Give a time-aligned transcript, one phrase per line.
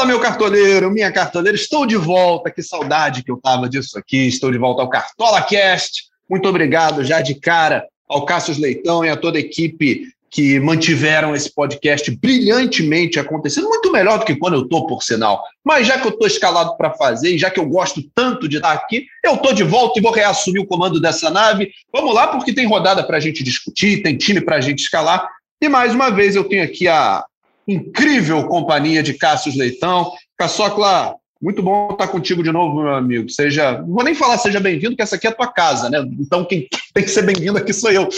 [0.00, 2.50] Fala, meu cartoleiro, minha cartoleira, estou de volta.
[2.50, 4.28] Que saudade que eu tava disso aqui.
[4.28, 6.04] Estou de volta ao Cartola Cast.
[6.26, 11.36] Muito obrigado já de cara ao Cássio Leitão e a toda a equipe que mantiveram
[11.36, 15.44] esse podcast brilhantemente acontecendo, muito melhor do que quando eu estou, por sinal.
[15.62, 18.56] Mas já que eu estou escalado para fazer, e já que eu gosto tanto de
[18.56, 21.70] estar aqui, eu estou de volta e vou reassumir o comando dessa nave.
[21.92, 25.28] Vamos lá, porque tem rodada para a gente discutir, tem time para a gente escalar.
[25.60, 27.22] E mais uma vez eu tenho aqui a
[27.66, 30.12] incrível companhia de Cássio Leitão.
[30.36, 33.30] Caçocla, muito bom estar contigo de novo, meu amigo.
[33.30, 36.04] Seja, não vou nem falar seja bem-vindo, que essa aqui é a tua casa, né?
[36.20, 38.08] Então quem tem que ser bem-vindo aqui sou eu.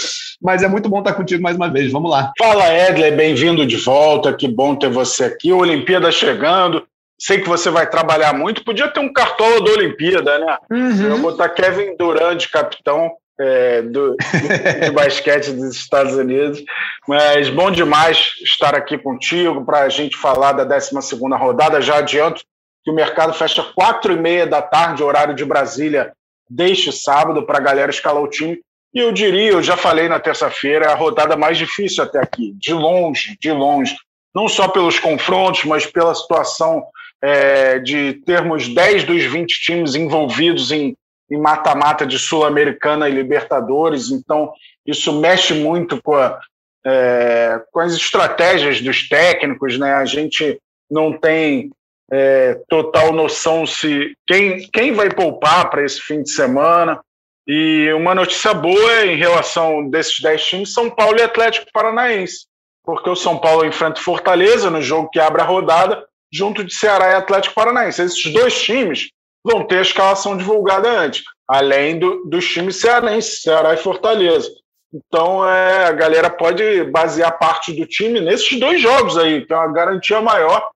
[0.41, 1.92] Mas é muito bom estar contigo mais uma vez.
[1.92, 2.33] Vamos lá.
[2.36, 4.33] Fala, Edler, bem-vindo de volta.
[4.33, 5.52] Que bom ter você aqui.
[5.52, 6.84] Olimpíada chegando.
[7.16, 8.64] Sei que você vai trabalhar muito.
[8.64, 10.56] Podia ter um cartola da Olimpíada, né?
[10.69, 11.02] Uhum.
[11.02, 16.62] Eu vou botar Kevin Durant, capitão é, do, do basquete dos Estados Unidos.
[17.06, 20.94] Mas bom demais estar aqui contigo para a gente falar da 12
[21.39, 21.80] rodada.
[21.80, 22.42] Já adianto
[22.84, 26.12] que o mercado fecha quatro e meia da tarde, horário de Brasília,
[26.48, 28.61] deste sábado, para a galera escalar o time.
[28.94, 32.52] E eu diria, eu já falei na terça-feira, é a rodada mais difícil até aqui,
[32.58, 33.96] de longe, de longe.
[34.34, 36.84] Não só pelos confrontos, mas pela situação
[37.22, 40.94] é, de termos 10 dos 20 times envolvidos em
[41.36, 44.11] mata-mata de Sul-Americana e Libertadores.
[44.11, 44.52] Então,
[44.86, 46.39] isso mexe muito com, a,
[46.84, 49.78] é, com as estratégias dos técnicos.
[49.78, 49.92] Né?
[49.92, 51.70] A gente não tem
[52.12, 57.00] é, total noção se quem, quem vai poupar para esse fim de semana.
[57.46, 62.46] E uma notícia boa em relação desses 10 times, São Paulo e Atlético Paranaense,
[62.84, 67.11] porque o São Paulo enfrenta Fortaleza no jogo que abre a rodada, junto de Ceará
[67.11, 68.00] e Atlético Paranaense.
[68.00, 69.11] Esses dois times
[69.45, 74.51] vão ter a escalação divulgada antes, além do, dos times cearenses, Ceará e Fortaleza.
[74.92, 79.73] Então, é, a galera pode basear parte do time nesses dois jogos aí, é uma
[79.73, 80.70] garantia maior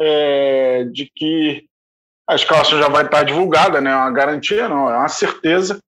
[0.00, 1.64] é, de que
[2.28, 3.90] a escalação já vai estar divulgada, né?
[3.90, 5.80] É uma garantia, não, é uma certeza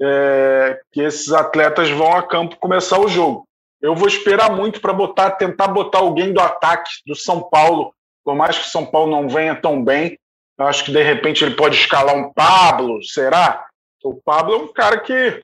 [0.00, 3.44] é, que esses atletas vão a campo começar o jogo.
[3.80, 8.34] Eu vou esperar muito para botar, tentar botar alguém do ataque do São Paulo, por
[8.34, 10.18] mais que o São Paulo não venha tão bem.
[10.66, 13.66] Acho que de repente ele pode escalar um Pablo, será?
[14.02, 15.40] O Pablo é um cara que,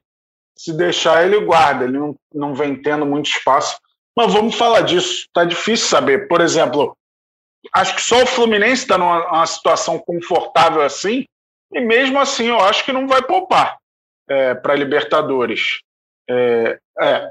[0.56, 3.78] se deixar, ele guarda, ele não, não vem tendo muito espaço.
[4.16, 6.26] Mas vamos falar disso, tá difícil saber.
[6.26, 6.97] Por exemplo,
[7.75, 11.25] acho que só o Fluminense está numa situação confortável assim,
[11.72, 13.76] e mesmo assim eu acho que não vai poupar
[14.28, 15.81] é, para Libertadores.
[16.28, 17.31] É, é.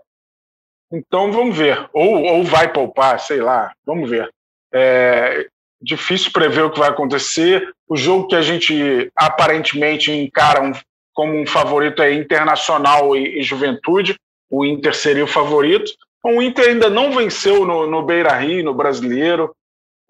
[0.91, 1.89] Então vamos ver.
[1.91, 4.29] Ou, ou vai poupar, sei lá, vamos ver.
[4.71, 5.47] É
[5.85, 7.69] difícil prever o que vai acontecer.
[7.87, 10.71] O jogo que a gente aparentemente encara um,
[11.13, 14.15] como um favorito é Internacional e, e Juventude.
[14.49, 15.91] O Inter seria o favorito.
[16.23, 19.55] O Inter ainda não venceu no, no Beira Rio, no brasileiro.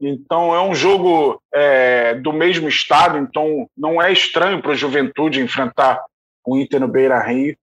[0.01, 5.41] Então é um jogo é, do mesmo estado, então não é estranho para o Juventude
[5.41, 6.01] enfrentar
[6.45, 7.55] o Inter no Beira Rio.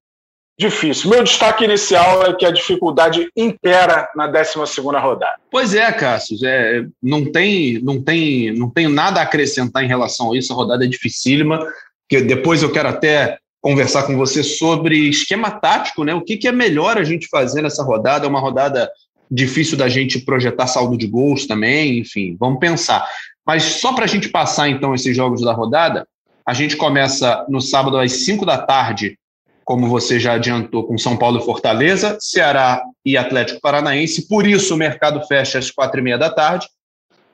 [0.63, 1.11] Difícil.
[1.11, 5.35] Meu destaque inicial é que a dificuldade impera na 12 rodada.
[5.51, 6.39] Pois é, Cássio.
[6.45, 10.53] É, não, tem, não, tem, não tem nada a acrescentar em relação a isso.
[10.53, 11.67] A rodada é dificílima.
[12.09, 16.15] Que depois eu quero até conversar com você sobre esquema tático, né?
[16.15, 18.25] O que, que é melhor a gente fazer nessa rodada?
[18.25, 18.89] É uma rodada
[19.29, 23.05] difícil da gente projetar saldo de gols também, enfim, vamos pensar.
[23.45, 26.07] Mas só para a gente passar então esses jogos da rodada,
[26.47, 29.19] a gente começa no sábado às 5 da tarde,
[29.65, 34.75] como você já adiantou, com São Paulo e Fortaleza, Ceará e Atlético Paranaense, por isso
[34.75, 36.67] o mercado fecha às quatro e meia da tarde.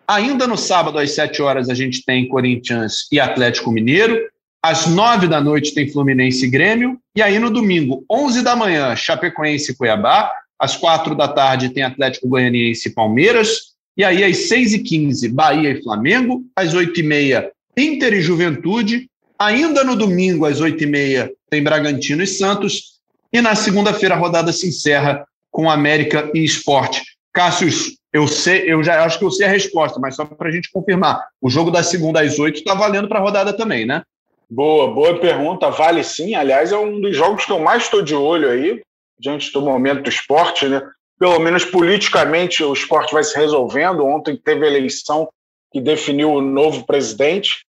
[0.06, 4.19] Ainda no sábado, às 7 horas, a gente tem Corinthians e Atlético Mineiro.
[4.62, 6.99] Às 9 da noite tem Fluminense e Grêmio.
[7.15, 10.33] E aí no domingo, 11 da manhã, Chapecoense e Cuiabá.
[10.59, 13.75] Às quatro da tarde tem Atlético Goianiense e Palmeiras.
[13.97, 16.43] E aí, às seis e quinze, Bahia e Flamengo.
[16.56, 19.11] Às oito e meia, Inter e Juventude.
[19.38, 22.99] Ainda no domingo, às oito e meia, tem Bragantino e Santos.
[23.33, 27.03] E na segunda-feira, a rodada se encerra com América e Esporte.
[27.33, 27.69] Cássio,
[28.12, 30.71] eu sei, eu já acho que eu sei a resposta, mas só para a gente
[30.73, 31.27] confirmar.
[31.41, 34.03] O jogo da segunda às oito está valendo para a rodada também, né?
[34.50, 35.71] Boa, boa pergunta.
[35.71, 36.35] Vale sim.
[36.35, 38.81] Aliás, é um dos jogos que eu mais estou de olho aí
[39.19, 40.81] diante do momento do esporte, né?
[41.19, 44.06] Pelo menos politicamente o esporte vai se resolvendo.
[44.06, 45.29] Ontem teve a eleição
[45.71, 47.65] que definiu o novo presidente,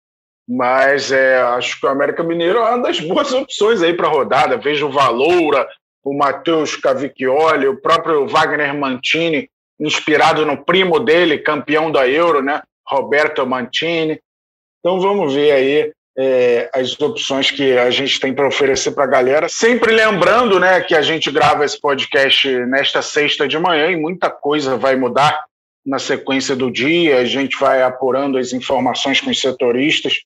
[0.50, 4.10] mas é, acho que o América Mineiro é uma das boas opções aí para a
[4.10, 4.58] rodada.
[4.58, 5.68] Vejo o Valoura,
[6.04, 9.48] o Matheus Cavicchioli, o próprio Wagner Mantini,
[9.80, 12.64] inspirado no primo dele, campeão da Euro, né?
[12.88, 14.20] Roberto Mantini.
[14.80, 19.08] Então vamos ver aí é, as opções que a gente tem para oferecer para a
[19.08, 19.48] galera.
[19.48, 24.32] Sempre lembrando né, que a gente grava esse podcast nesta sexta de manhã e muita
[24.32, 25.46] coisa vai mudar
[25.86, 30.24] na sequência do dia, a gente vai apurando as informações com os setoristas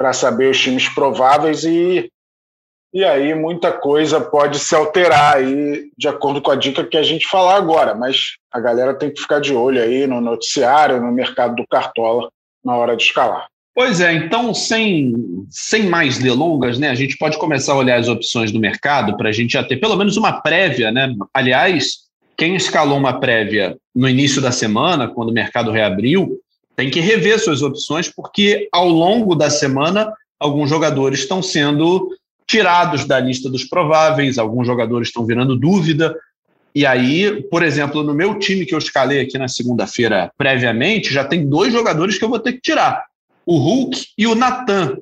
[0.00, 2.10] para saber os times prováveis e,
[2.90, 7.02] e aí muita coisa pode se alterar aí de acordo com a dica que a
[7.02, 11.12] gente falar agora, mas a galera tem que ficar de olho aí no noticiário, no
[11.12, 12.30] mercado do Cartola
[12.64, 13.46] na hora de escalar.
[13.74, 15.12] Pois é, então, sem,
[15.50, 19.28] sem mais delongas, né, a gente pode começar a olhar as opções do mercado para
[19.28, 21.14] a gente já ter pelo menos uma prévia, né?
[21.34, 22.08] Aliás,
[22.38, 26.40] quem escalou uma prévia no início da semana, quando o mercado reabriu,
[26.80, 32.08] tem que rever suas opções, porque ao longo da semana, alguns jogadores estão sendo
[32.46, 36.16] tirados da lista dos prováveis, alguns jogadores estão virando dúvida.
[36.74, 41.22] E aí, por exemplo, no meu time que eu escalei aqui na segunda-feira previamente, já
[41.22, 43.04] tem dois jogadores que eu vou ter que tirar:
[43.44, 44.96] o Hulk e o Natan.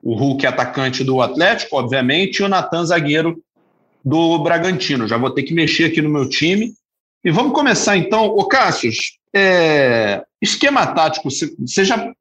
[0.00, 3.42] O Hulk é atacante do Atlético, obviamente, e o Natan zagueiro
[4.04, 5.08] do Bragantino.
[5.08, 6.72] Já vou ter que mexer aqui no meu time.
[7.24, 8.26] E vamos começar então.
[8.26, 8.92] Ô, Cássio,
[9.34, 10.22] é...
[10.40, 12.12] esquema tático, você já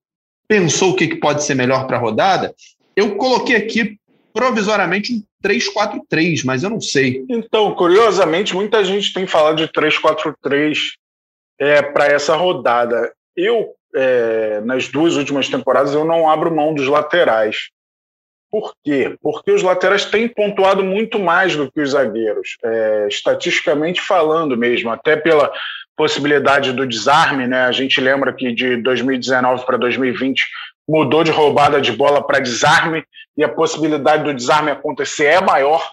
[0.47, 2.53] pensou o que pode ser melhor para a rodada?
[2.95, 3.97] Eu coloquei aqui
[4.33, 7.25] provisoriamente um 3-4-3, mas eu não sei.
[7.29, 10.93] Então, curiosamente, muita gente tem falado de 3-4-3
[11.59, 13.13] é, para essa rodada.
[13.35, 17.69] Eu, é, nas duas últimas temporadas, eu não abro mão dos laterais.
[18.49, 19.15] Por quê?
[19.21, 24.89] Porque os laterais têm pontuado muito mais do que os zagueiros, é, estatisticamente falando mesmo,
[24.89, 25.51] até pela
[25.95, 27.65] possibilidade do desarme, né?
[27.65, 30.45] A gente lembra que de 2019 para 2020
[30.87, 33.03] mudou de roubada de bola para desarme
[33.37, 35.91] e a possibilidade do desarme acontecer é maior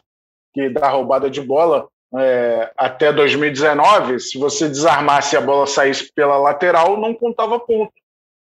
[0.54, 1.86] que da roubada de bola.
[2.16, 7.92] É, até 2019, se você desarmasse e a bola saísse pela lateral, não contava ponto.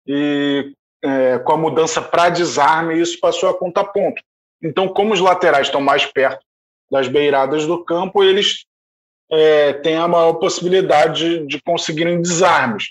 [0.06, 0.72] E
[1.04, 4.22] é, com a mudança para desarme, isso passou a contar ponto.
[4.62, 6.44] Então, como os laterais estão mais perto
[6.90, 8.64] das beiradas do campo, eles
[9.30, 12.90] é, têm a maior possibilidade de, de conseguirem desarmes.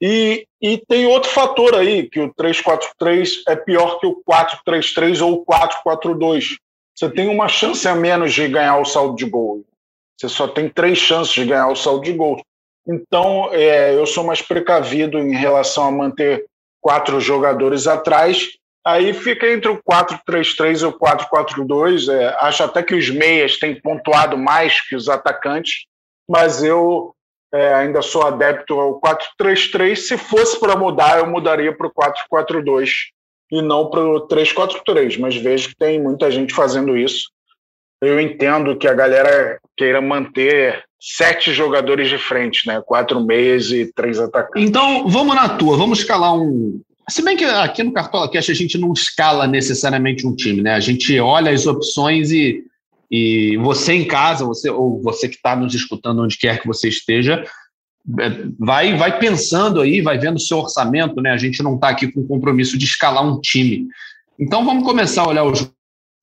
[0.00, 5.34] E, e tem outro fator aí, que o 3-4-3 é pior que o 4-3-3 ou
[5.34, 6.56] o 4-4-2.
[6.94, 9.64] Você tem uma chance a menos de ganhar o saldo de gol.
[10.18, 12.42] Você só tem três chances de ganhar o saldo de gol.
[12.86, 16.46] Então, é, eu sou mais precavido em relação a manter
[16.80, 18.56] quatro jogadores atrás.
[18.86, 22.08] Aí fica entre o 4-3-3 e o 4-4-2.
[22.08, 25.86] É, acho até que os meias têm pontuado mais que os atacantes,
[26.28, 27.12] mas eu
[27.52, 29.96] é, ainda sou adepto ao 4-3-3.
[29.96, 32.90] Se fosse para mudar, eu mudaria para o 4-4-2
[33.50, 35.18] e não para o 3-4-3.
[35.18, 37.28] Mas vejo que tem muita gente fazendo isso.
[38.00, 42.80] Eu entendo que a galera queira manter sete jogadores de frente, né?
[42.86, 44.68] Quatro meias e três atacantes.
[44.68, 46.80] Então, vamos na tua, vamos escalar um.
[47.08, 50.74] Se bem que aqui no Cartola Cash a gente não escala necessariamente um time, né?
[50.74, 52.64] A gente olha as opções e,
[53.10, 56.88] e você em casa, você ou você que está nos escutando onde quer que você
[56.88, 57.44] esteja,
[58.20, 61.30] é, vai, vai pensando aí, vai vendo o seu orçamento, né?
[61.30, 63.86] A gente não está aqui com o compromisso de escalar um time.
[64.38, 65.70] Então vamos começar a olhar os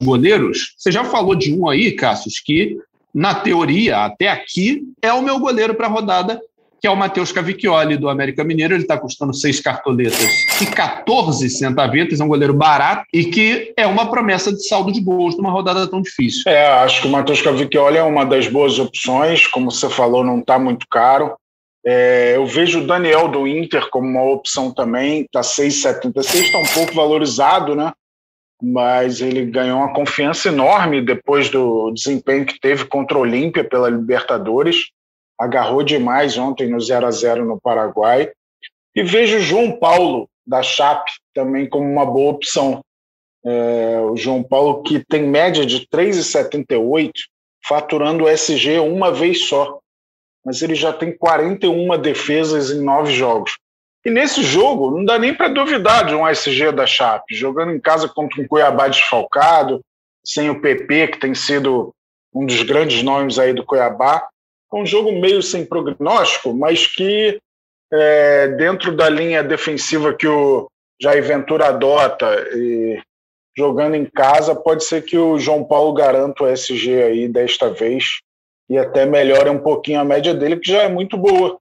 [0.02, 0.76] goleiros.
[0.78, 2.78] Você já falou de um aí, Cassius, que
[3.14, 6.42] na teoria, até aqui, é o meu goleiro para a rodada,
[6.84, 8.74] que é o Matheus Cavicchioli, do América Mineiro.
[8.74, 10.30] Ele está custando seis cartoletas
[10.62, 15.00] e 14 centavetas, é um goleiro barato e que é uma promessa de saldo de
[15.00, 16.44] gols numa rodada tão difícil.
[16.46, 20.40] É, acho que o Matheus Cavicchioli é uma das boas opções, como você falou, não
[20.40, 21.38] está muito caro.
[21.86, 26.74] É, eu vejo o Daniel do Inter como uma opção também, está 6,76, está um
[26.74, 27.94] pouco valorizado, né?
[28.62, 33.90] mas ele ganhou uma confiança enorme depois do desempenho que teve contra o Olímpia pela
[33.90, 34.92] Libertadores.
[35.44, 38.32] Agarrou demais ontem no 0 a 0 no Paraguai.
[38.96, 42.82] E vejo o João Paulo, da Chape, também como uma boa opção.
[43.46, 47.12] É, o João Paulo, que tem média de 3,78,
[47.68, 49.80] faturando o SG uma vez só.
[50.46, 53.58] Mas ele já tem 41 defesas em nove jogos.
[54.06, 57.80] E nesse jogo, não dá nem para duvidar de um SG da Chape, jogando em
[57.80, 59.82] casa contra um Cuiabá desfalcado,
[60.26, 61.94] sem o PP, que tem sido
[62.34, 64.26] um dos grandes nomes aí do Cuiabá.
[64.74, 67.40] É um jogo meio sem prognóstico, mas que
[67.92, 70.68] é, dentro da linha defensiva que o
[71.00, 72.26] Jair Ventura adota
[72.56, 73.00] e
[73.56, 78.20] jogando em casa, pode ser que o João Paulo garanta o SG aí desta vez
[78.70, 81.60] e até melhore um pouquinho a média dele, que já é muito boa.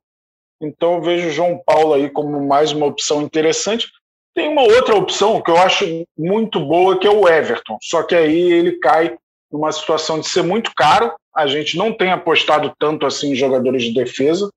[0.62, 3.88] Então eu vejo o João Paulo aí como mais uma opção interessante.
[4.34, 5.84] Tem uma outra opção que eu acho
[6.16, 7.76] muito boa, que é o Everton.
[7.82, 9.18] Só que aí ele cai
[9.50, 11.12] numa situação de ser muito caro.
[11.34, 14.50] A gente não tem apostado tanto assim em jogadores de defesa.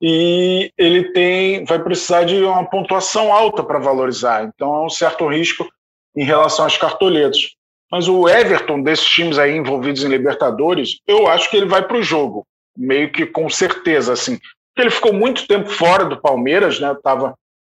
[0.00, 4.44] E ele tem, vai precisar de uma pontuação alta para valorizar.
[4.44, 5.68] Então é um certo risco
[6.16, 7.54] em relação às cartoletas.
[7.90, 11.96] Mas o Everton, desses times aí envolvidos em Libertadores, eu acho que ele vai para
[11.96, 14.12] o jogo, meio que com certeza.
[14.12, 14.38] assim
[14.78, 16.92] porque ele ficou muito tempo fora do Palmeiras, né?
[16.92, 17.34] Estava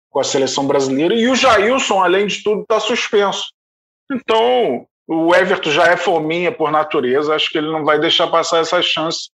[0.09, 3.51] com a seleção brasileira, e o Jailson, além de tudo, está suspenso.
[4.09, 8.59] Então, o Everton já é fominha por natureza, acho que ele não vai deixar passar
[8.59, 9.29] essa chance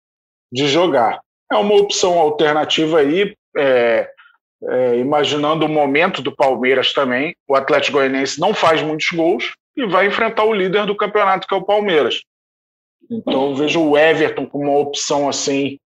[0.52, 1.20] de jogar.
[1.52, 4.10] É uma opção alternativa aí, é,
[4.64, 7.36] é, imaginando o momento do Palmeiras também.
[7.48, 11.54] O Atlético Goianiense não faz muitos gols e vai enfrentar o líder do campeonato, que
[11.54, 12.22] é o Palmeiras.
[13.10, 15.78] Então, eu vejo o Everton como uma opção assim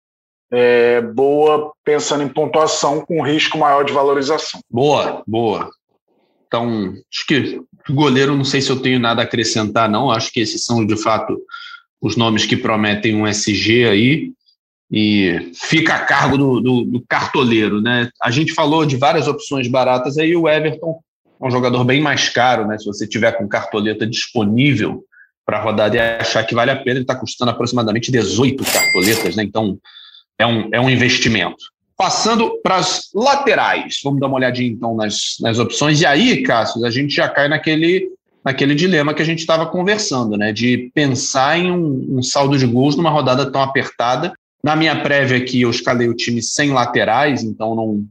[0.51, 4.61] é, boa, pensando em pontuação, com risco maior de valorização.
[4.69, 5.69] Boa, boa.
[6.47, 10.11] Então, acho que goleiro, não sei se eu tenho nada a acrescentar, não.
[10.11, 11.37] Acho que esses são, de fato,
[12.01, 14.31] os nomes que prometem um SG aí.
[14.91, 18.09] E fica a cargo do, do, do cartoleiro, né?
[18.21, 20.99] A gente falou de várias opções baratas aí, o Everton
[21.41, 22.77] é um jogador bem mais caro, né?
[22.77, 25.03] Se você tiver com cartoleta disponível
[25.45, 29.35] para a rodada e achar que vale a pena, ele está custando aproximadamente 18 cartoletas,
[29.35, 29.43] né?
[29.43, 29.77] Então
[30.39, 31.63] é um, é um investimento.
[31.99, 35.99] Passando para as laterais, vamos dar uma olhadinha então nas, nas opções.
[35.99, 38.07] E aí, Cássio, a gente já cai naquele,
[38.41, 40.53] naquele dilema que a gente estava conversando, né?
[40.53, 44.31] De pensar em um, um saldo de gols numa rodada tão apertada.
[44.63, 48.05] Na minha prévia aqui, eu escalei o time sem laterais, então não,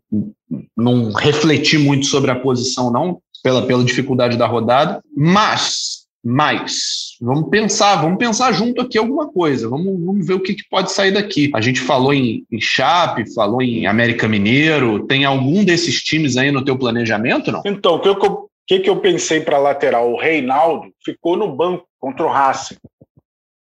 [0.77, 5.01] não refleti muito sobre a posição, não, pela, pela dificuldade da rodada.
[5.17, 10.55] Mas mas vamos pensar, vamos pensar junto aqui alguma coisa, vamos, vamos ver o que,
[10.55, 11.51] que pode sair daqui.
[11.55, 16.51] A gente falou em, em Chape, falou em América Mineiro, tem algum desses times aí
[16.51, 17.63] no teu planejamento, não?
[17.65, 20.13] Então, o que eu, que, que eu pensei para lateral?
[20.13, 22.77] O Reinaldo ficou no banco contra o Racing.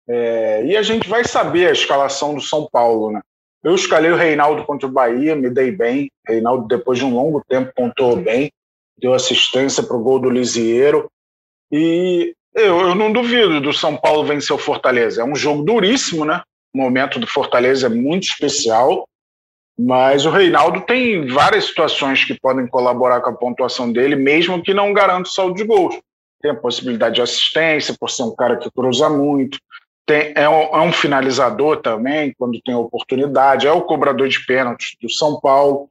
[0.09, 3.21] É, e a gente vai saber a escalação do São Paulo, né?
[3.65, 6.11] Eu escalei o Reinaldo contra o Bahia, me dei bem.
[6.27, 8.51] Reinaldo, depois de um longo tempo, pontuou bem,
[8.99, 11.09] deu assistência para o gol do Lisieiro.
[11.71, 15.23] E eu, eu não duvido do São Paulo vencer o Fortaleza.
[15.23, 16.43] É um jogo duríssimo, né?
[16.75, 19.07] O momento do Fortaleza é muito especial,
[19.79, 24.75] mas o Reinaldo tem várias situações que podem colaborar com a pontuação dele, mesmo que
[24.75, 25.99] não garanta o saldo de gols.
[26.41, 29.59] Tem a possibilidade de assistência, por ser um cara que cruza muito.
[30.05, 33.67] Tem, é, um, é um finalizador também, quando tem oportunidade.
[33.67, 35.89] É o cobrador de pênaltis do São Paulo.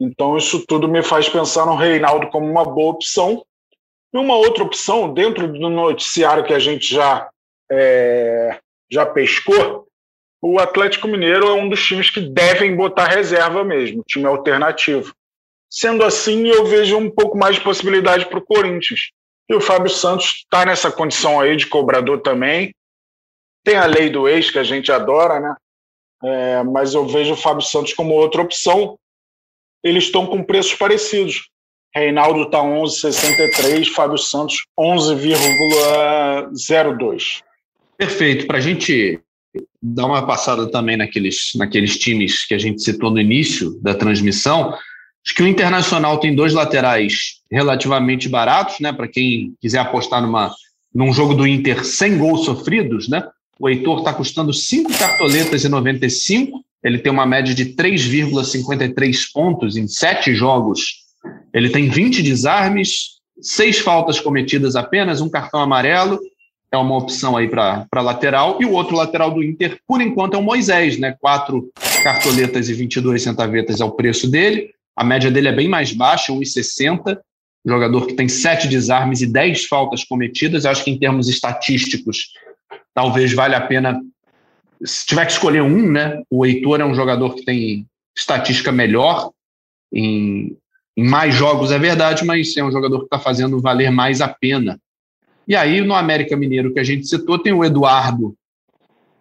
[0.00, 3.44] Então, isso tudo me faz pensar no Reinaldo como uma boa opção.
[4.12, 7.30] E uma outra opção, dentro do noticiário que a gente já,
[7.70, 8.58] é,
[8.90, 9.86] já pescou,
[10.42, 15.14] o Atlético Mineiro é um dos times que devem botar reserva mesmo, time alternativo.
[15.70, 19.12] Sendo assim, eu vejo um pouco mais de possibilidade para o Corinthians.
[19.48, 22.74] E o Fábio Santos está nessa condição aí de cobrador também.
[23.64, 25.56] Tem a lei do ex, que a gente adora, né?
[26.24, 28.98] É, mas eu vejo o Fábio Santos como outra opção.
[29.82, 31.48] Eles estão com preços parecidos.
[31.94, 37.42] Reinaldo está 11,63, Fábio Santos 11,02.
[37.98, 38.46] Perfeito.
[38.46, 39.20] Para a gente
[39.80, 44.72] dar uma passada também naqueles, naqueles times que a gente citou no início da transmissão,
[45.24, 48.92] acho que o Internacional tem dois laterais relativamente baratos, né?
[48.92, 50.50] Para quem quiser apostar numa,
[50.94, 53.22] num jogo do Inter sem gols sofridos, né?
[53.58, 56.64] O Heitor está custando 5 cartoletas e 95.
[56.82, 61.01] Ele tem uma média de 3,53 pontos em sete jogos
[61.52, 66.18] ele tem 20 desarmes, seis faltas cometidas apenas, um cartão amarelo,
[66.70, 70.38] é uma opção aí para lateral, e o outro lateral do Inter, por enquanto, é
[70.38, 71.14] o Moisés, né?
[71.20, 71.70] Quatro
[72.02, 76.32] cartoletas e 22 centavetas é o preço dele, a média dele é bem mais baixa,
[76.32, 77.18] 1,60,
[77.64, 82.32] jogador que tem sete desarmes e 10 faltas cometidas, Eu acho que em termos estatísticos,
[82.94, 84.00] talvez valha a pena,
[84.82, 86.22] se tiver que escolher um, né?
[86.30, 87.86] O Heitor é um jogador que tem
[88.16, 89.30] estatística melhor
[89.92, 90.56] em,
[90.96, 94.78] mais jogos, é verdade, mas é um jogador que está fazendo valer mais a pena.
[95.46, 98.34] E aí, no América Mineiro que a gente citou, tem o Eduardo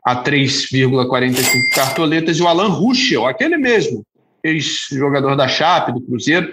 [0.04, 4.04] a 3,45 cartoletas e o Alan Ruschel, aquele mesmo,
[4.44, 6.52] ex-jogador da Chape, do Cruzeiro,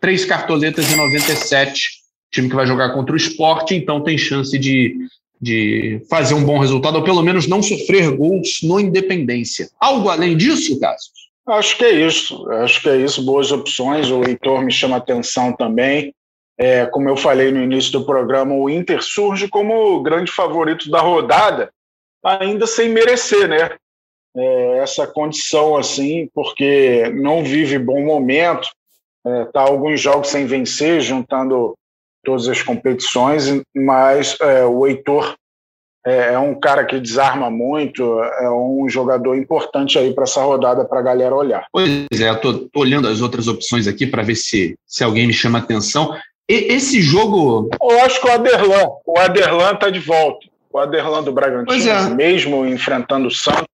[0.00, 1.82] três cartoletas e 97,
[2.30, 4.96] time que vai jogar contra o esporte, então tem chance de,
[5.40, 9.68] de fazer um bom resultado, ou pelo menos não sofrer gols no Independência.
[9.78, 11.12] Algo além disso, Cássio?
[11.48, 12.50] Acho que é isso.
[12.50, 13.24] Acho que é isso.
[13.24, 14.10] Boas opções.
[14.10, 16.12] O Heitor me chama atenção também.
[16.58, 20.90] É, como eu falei no início do programa, o Inter surge como o grande favorito
[20.90, 21.70] da rodada,
[22.24, 23.76] ainda sem merecer, né?
[24.34, 28.68] É, essa condição assim, porque não vive bom momento,
[29.46, 31.74] está é, alguns jogos sem vencer, juntando
[32.24, 35.36] todas as competições, mas é, o Heitor
[36.06, 40.84] é, é, um cara que desarma muito, é um jogador importante aí para essa rodada
[40.84, 41.66] para a galera olhar.
[41.72, 45.32] Pois é, eu tô, olhando as outras opções aqui para ver se, se alguém me
[45.32, 46.16] chama atenção.
[46.48, 47.68] E, esse jogo.
[47.82, 50.46] Eu acho que o Aderlan, o Aderlan está de volta.
[50.72, 52.08] O Aderlan do Bragantino, é.
[52.10, 53.66] mesmo enfrentando o Santos,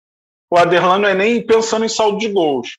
[0.50, 2.78] o Aderlan não é nem pensando em saldo de gols.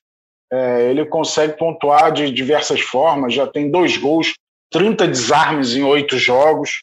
[0.52, 4.34] É, ele consegue pontuar de diversas formas, já tem dois gols,
[4.72, 6.80] 30 desarmes em oito jogos,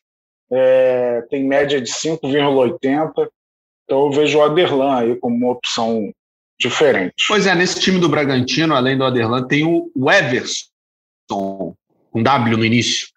[0.52, 3.28] é, tem média de 5,80.
[3.86, 6.12] Então eu vejo o Aderlan aí como uma opção
[6.60, 7.14] diferente.
[7.28, 10.66] Pois é, nesse time do Bragantino, além do Aderlan, tem o Everson,
[11.28, 13.08] com W no início,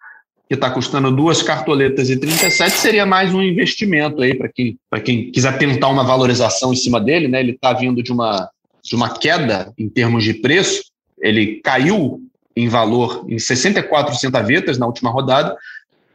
[0.47, 5.31] que está custando duas cartoletas e 37, seria mais um investimento aí para quem, quem
[5.31, 7.39] quiser tentar uma valorização em cima dele, né?
[7.39, 8.49] Ele está vindo de uma,
[8.83, 10.83] de uma queda em termos de preço,
[11.19, 12.21] ele caiu
[12.55, 15.55] em valor em 64 centavetas na última rodada.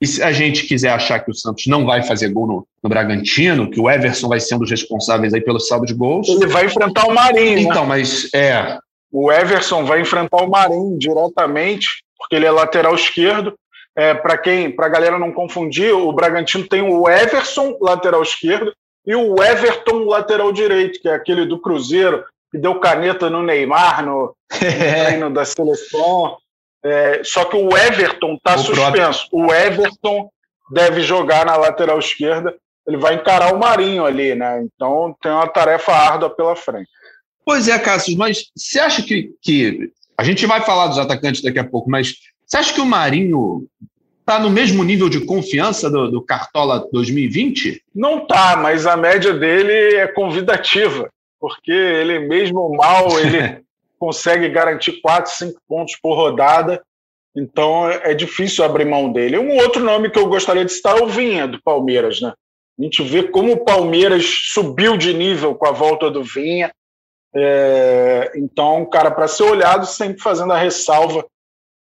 [0.01, 2.89] E se a gente quiser achar que o Santos não vai fazer gol no, no
[2.89, 6.27] Bragantino, que o Everson vai ser um dos responsáveis aí pelo saldo de gols.
[6.29, 7.57] Ele vai enfrentar o Marinho.
[7.57, 7.63] Né?
[7.63, 7.89] Então, né?
[7.89, 8.79] mas é.
[9.13, 13.55] O Everson vai enfrentar o Marinho diretamente, porque ele é lateral esquerdo.
[13.95, 18.73] É, para quem, para a galera não confundir, o Bragantino tem o Everson, lateral esquerdo,
[19.05, 24.05] e o Everton, lateral direito, que é aquele do Cruzeiro, que deu caneta no Neymar
[24.05, 26.37] no, no treino da seleção.
[26.83, 29.29] É, só que o Everton está suspenso.
[29.29, 29.49] Próprio.
[29.49, 30.31] O Everton
[30.71, 32.55] deve jogar na lateral esquerda.
[32.87, 34.63] Ele vai encarar o Marinho ali, né?
[34.63, 36.89] Então tem uma tarefa árdua pela frente.
[37.45, 39.91] Pois é, Cássio, mas você acha que, que.
[40.17, 42.15] A gente vai falar dos atacantes daqui a pouco, mas
[42.47, 43.67] você acha que o Marinho
[44.21, 47.83] está no mesmo nível de confiança do, do Cartola 2020?
[47.95, 51.11] Não tá, mas a média dele é convidativa,
[51.41, 53.63] porque ele mesmo mal, ele
[54.01, 56.83] consegue garantir 4, 5 pontos por rodada,
[57.37, 59.39] então é difícil abrir mão dele.
[59.39, 62.33] Um outro nome que eu gostaria de citar é o Vinha, do Palmeiras, né?
[62.79, 66.73] A gente vê como o Palmeiras subiu de nível com a volta do Vinha.
[67.35, 71.25] É, então, um cara para ser olhado, sempre fazendo a ressalva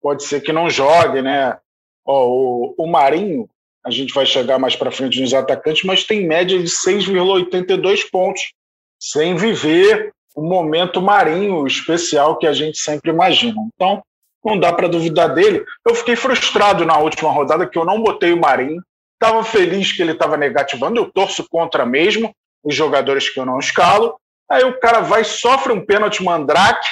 [0.00, 1.58] pode ser que não jogue, né?
[2.06, 3.48] Ó, o, o Marinho,
[3.84, 8.52] a gente vai chegar mais para frente nos atacantes, mas tem média de 6,82 pontos,
[9.00, 13.60] sem viver o momento Marinho especial que a gente sempre imagina.
[13.74, 14.02] Então,
[14.44, 15.64] não dá para duvidar dele.
[15.86, 18.82] Eu fiquei frustrado na última rodada que eu não botei o Marinho.
[19.14, 23.58] Estava feliz que ele estava negativando, eu torço contra mesmo os jogadores que eu não
[23.58, 24.18] escalo.
[24.50, 26.88] Aí o cara vai, sofre um pênalti mandrake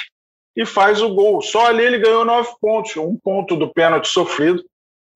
[0.55, 1.41] e faz o gol.
[1.41, 4.63] Só ali ele ganhou nove pontos, um ponto do pênalti sofrido,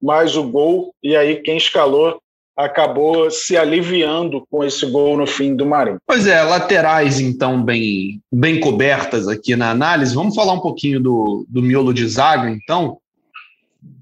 [0.02, 2.20] mais o gol, e aí quem escalou
[2.56, 5.98] acabou se aliviando com esse gol no fim do Marinho.
[6.06, 10.14] Pois é, laterais então bem, bem cobertas aqui na análise.
[10.14, 12.98] Vamos falar um pouquinho do, do miolo de zaga, então.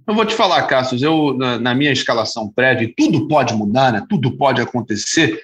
[0.06, 4.06] Eu vou te falar, Cassius, eu na, na minha escalação prévia, tudo pode mudar, né?
[4.10, 5.42] Tudo pode acontecer.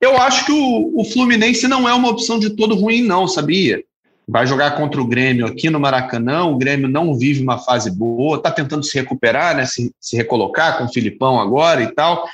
[0.00, 3.84] Eu acho que o, o Fluminense não é uma opção de todo ruim, não, sabia?
[4.30, 6.44] Vai jogar contra o Grêmio aqui no Maracanã.
[6.44, 10.78] O Grêmio não vive uma fase boa, está tentando se recuperar, né, se, se recolocar
[10.78, 12.24] com o Filipão agora e tal.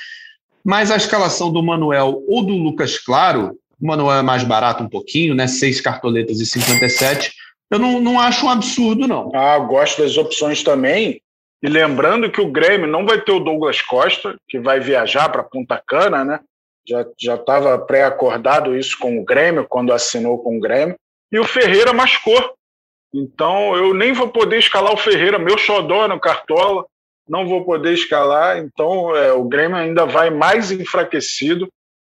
[0.63, 4.89] Mas a escalação do Manuel ou do Lucas Claro, o Manuel é mais barato um
[4.89, 5.47] pouquinho, né?
[5.47, 7.33] Seis cartoletas e 57.
[7.71, 9.31] Eu não, não acho um absurdo, não.
[9.33, 11.19] Ah, gosto das opções também.
[11.63, 15.43] E lembrando que o Grêmio não vai ter o Douglas Costa, que vai viajar para
[15.43, 16.39] Punta Cana, né?
[16.87, 20.95] Já estava pré-acordado isso com o Grêmio, quando assinou com o Grêmio
[21.31, 22.55] e o Ferreira machucou.
[23.13, 26.85] Então eu nem vou poder escalar o Ferreira, meu xodó no Cartola,
[27.27, 28.57] não vou poder escalar.
[28.57, 31.67] Então é, o Grêmio ainda vai mais enfraquecido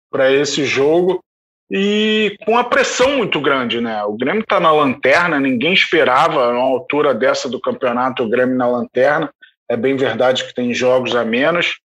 [0.09, 1.23] para esse jogo
[1.69, 4.03] e com a pressão muito grande, né?
[4.05, 8.67] O Grêmio está na lanterna, ninguém esperava uma altura dessa do campeonato o Grêmio na
[8.67, 9.29] lanterna.
[9.69, 11.77] É bem verdade que tem jogos a menos,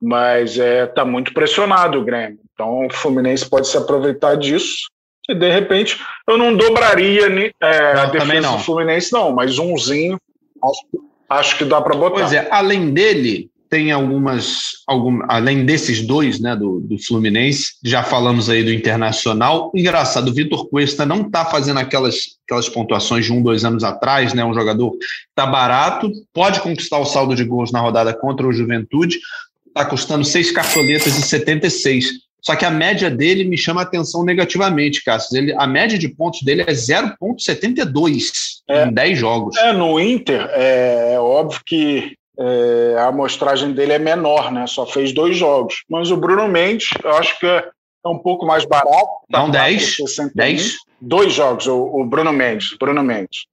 [0.00, 2.38] mas está é, tá muito pressionado o Grêmio.
[2.52, 4.93] Então o Fluminense pode se aproveitar disso
[5.28, 7.26] e de repente eu não dobraria
[7.60, 10.18] é, não, a defesa do Fluminense, não, mas umzinho
[10.62, 12.20] acho, acho que dá para botar.
[12.20, 18.04] Pois é, além dele, tem algumas, algum, além desses dois, né, do, do Fluminense, já
[18.04, 19.72] falamos aí do Internacional.
[19.74, 24.32] Engraçado, o Vitor Cuesta não está fazendo aquelas, aquelas pontuações de um, dois anos atrás,
[24.32, 24.92] né, um jogador
[25.28, 29.18] está barato, pode conquistar o saldo de gols na rodada contra o Juventude,
[29.66, 32.23] está custando seis cartoletas e 76.
[32.44, 35.32] Só que a média dele me chama a atenção negativamente, Cassius.
[35.32, 38.30] Ele, a média de pontos dele é 0,72
[38.68, 39.56] é, em 10 jogos.
[39.56, 44.66] É, no Inter, é, é óbvio que é, a amostragem dele é menor, né?
[44.66, 45.84] Só fez dois jogos.
[45.88, 47.64] Mas o Bruno Mendes, eu acho que é,
[48.04, 49.08] é um pouco mais barato.
[49.30, 49.96] Tá Não, 10?
[50.34, 50.76] 10?
[51.00, 52.76] Dois jogos, o, o, Bruno Mendes.
[52.78, 53.46] Bruno Mendes.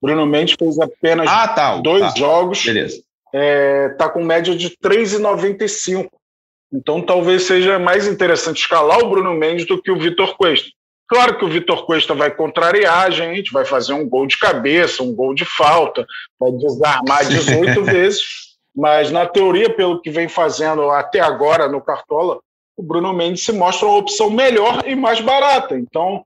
[0.00, 2.14] Bruno Mendes fez apenas ah, tá, dois tá.
[2.16, 2.64] jogos.
[2.64, 3.02] Beleza.
[3.34, 6.08] É, tá com média de 3,95.
[6.76, 10.68] Então talvez seja mais interessante escalar o Bruno Mendes do que o Vitor Cuesta.
[11.08, 15.02] Claro que o Vitor Cuesta vai contrariar a gente, vai fazer um gol de cabeça,
[15.02, 16.06] um gol de falta,
[16.38, 18.20] vai desarmar 18 vezes,
[18.74, 22.40] mas na teoria, pelo que vem fazendo até agora no Cartola,
[22.76, 25.78] o Bruno Mendes se mostra uma opção melhor e mais barata.
[25.78, 26.22] Então,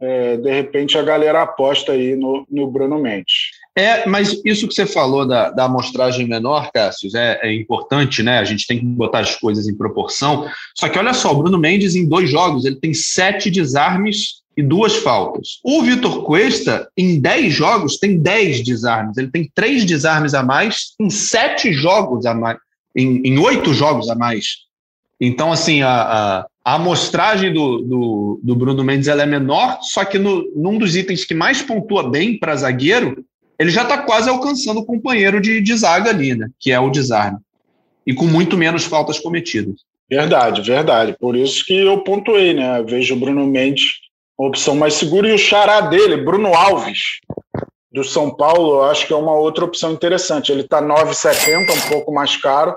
[0.00, 3.50] é, de repente a galera aposta aí no, no Bruno Mendes.
[3.76, 8.38] É, mas isso que você falou da, da amostragem menor, Cássio, é, é, importante, né?
[8.38, 10.48] A gente tem que botar as coisas em proporção.
[10.76, 14.62] Só que olha só, o Bruno Mendes, em dois jogos, ele tem sete desarmes e
[14.62, 15.58] duas faltas.
[15.64, 19.16] O Vitor Cuesta, em dez jogos, tem dez desarmes.
[19.16, 22.58] Ele tem três desarmes a mais em sete jogos a mais,
[22.96, 24.64] em, em oito jogos a mais.
[25.20, 30.04] Então, assim, a, a, a amostragem do, do, do, Bruno Mendes ela é menor, só
[30.04, 33.24] que no, num dos itens que mais pontua bem para zagueiro,
[33.58, 36.48] ele já está quase alcançando o companheiro de, de zaga ali, né?
[36.58, 37.38] Que é o desarme.
[38.06, 39.76] E com muito menos faltas cometidas.
[40.08, 41.16] Verdade, verdade.
[41.18, 42.82] Por isso que eu pontuei, né?
[42.82, 44.04] Vejo o Bruno Mendes
[44.38, 47.20] uma opção mais segura e o xará dele, Bruno Alves,
[47.92, 50.50] do São Paulo, eu acho que é uma outra opção interessante.
[50.50, 52.76] Ele está 9,70, um pouco mais caro,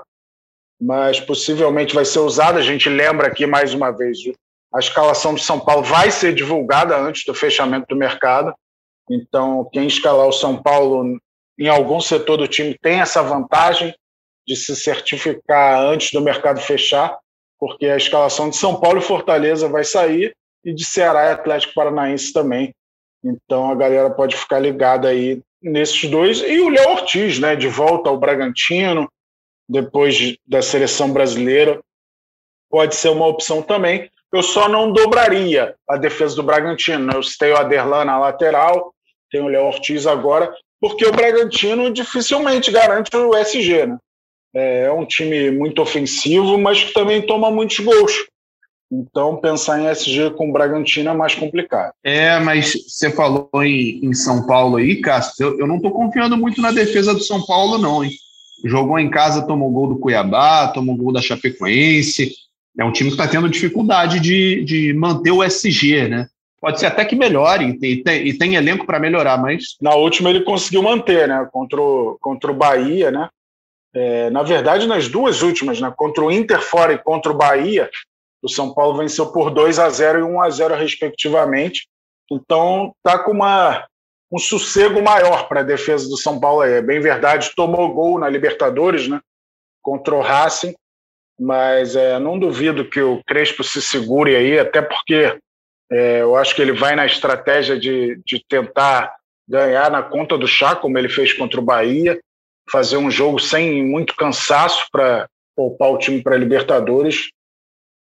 [0.80, 2.58] mas possivelmente vai ser usado.
[2.58, 4.18] A gente lembra aqui mais uma vez,
[4.72, 8.54] a escalação do São Paulo vai ser divulgada antes do fechamento do mercado.
[9.10, 11.18] Então, quem escalar o São Paulo
[11.58, 13.94] em algum setor do time tem essa vantagem
[14.46, 17.18] de se certificar antes do mercado fechar,
[17.58, 21.74] porque a escalação de São Paulo e Fortaleza vai sair e de Ceará e Atlético
[21.74, 22.74] Paranaense também.
[23.22, 26.40] Então a galera pode ficar ligada aí nesses dois.
[26.40, 29.10] E o Léo Ortiz, né, de volta ao Bragantino,
[29.68, 31.80] depois da seleção brasileira,
[32.70, 34.10] pode ser uma opção também.
[34.32, 37.12] Eu só não dobraria a defesa do Bragantino.
[37.12, 38.94] Eu citei o Aderlan na lateral,
[39.30, 43.86] tem o Léo Ortiz agora, porque o Bragantino dificilmente garante o SG.
[43.86, 43.98] Né?
[44.54, 48.12] É, é um time muito ofensivo, mas que também toma muitos gols.
[48.90, 51.92] Então, pensar em SG com o Bragantino é mais complicado.
[52.02, 56.38] É, mas você falou em, em São Paulo aí, Cássio, eu, eu não estou confiando
[56.38, 58.10] muito na defesa do São Paulo, não, hein?
[58.64, 62.32] Jogou em casa, tomou gol do Cuiabá, tomou gol da Chapecoense.
[62.78, 66.26] É um time que está tendo dificuldade de, de manter o SG, né?
[66.60, 69.76] Pode ser até que melhore, e tem, e tem elenco para melhorar, mas.
[69.80, 71.48] Na última ele conseguiu manter, né?
[71.52, 73.28] Contra o, contra o Bahia, né?
[73.94, 75.92] É, na verdade, nas duas últimas, né?
[75.96, 77.88] Contra o Inter fora e contra o Bahia,
[78.42, 81.88] o São Paulo venceu por 2 a 0 e 1 a 0 respectivamente.
[82.30, 83.86] Então, tá com uma,
[84.30, 86.72] um sossego maior para a defesa do São Paulo aí.
[86.72, 89.20] É bem verdade, tomou gol na Libertadores, né?
[89.80, 90.74] Contra o Racing,
[91.38, 95.38] mas é, não duvido que o Crespo se segure aí, até porque
[95.90, 99.14] é, eu acho que ele vai na estratégia de, de tentar
[99.48, 102.20] ganhar na conta do chá, como ele fez contra o Bahia,
[102.70, 107.30] fazer um jogo sem muito cansaço para poupar o time para Libertadores.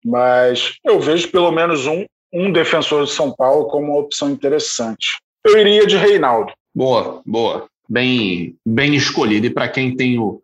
[0.05, 5.19] Mas eu vejo pelo menos um, um defensor de São Paulo como uma opção interessante.
[5.45, 6.53] Eu iria de Reinaldo.
[6.75, 7.67] Boa, boa.
[7.89, 9.47] Bem, bem escolhido.
[9.47, 10.41] E para quem tem o,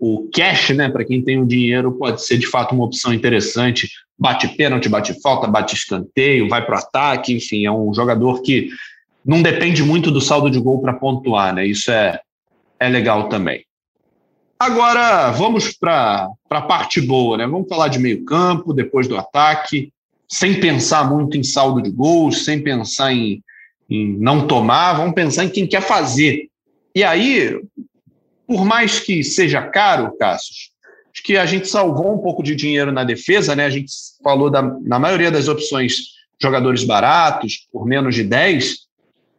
[0.00, 0.88] o cash, né?
[0.88, 3.88] Para quem tem o dinheiro, pode ser de fato uma opção interessante.
[4.18, 8.68] Bate pênalti, bate falta, bate escanteio, vai para o ataque, enfim, é um jogador que
[9.24, 11.66] não depende muito do saldo de gol para pontuar, né?
[11.66, 12.20] Isso é,
[12.78, 13.64] é legal também.
[14.58, 17.46] Agora vamos para a parte boa, né?
[17.46, 19.92] Vamos falar de meio campo, depois do ataque,
[20.28, 23.42] sem pensar muito em saldo de gols, sem pensar em,
[23.90, 26.48] em não tomar, vamos pensar em quem quer fazer.
[26.94, 27.60] E aí,
[28.52, 30.72] por mais que seja caro, Cassius,
[31.10, 33.64] acho que a gente salvou um pouco de dinheiro na defesa, né?
[33.64, 33.90] A gente
[34.22, 35.94] falou da, na maioria das opções
[36.38, 38.76] jogadores baratos, por menos de 10.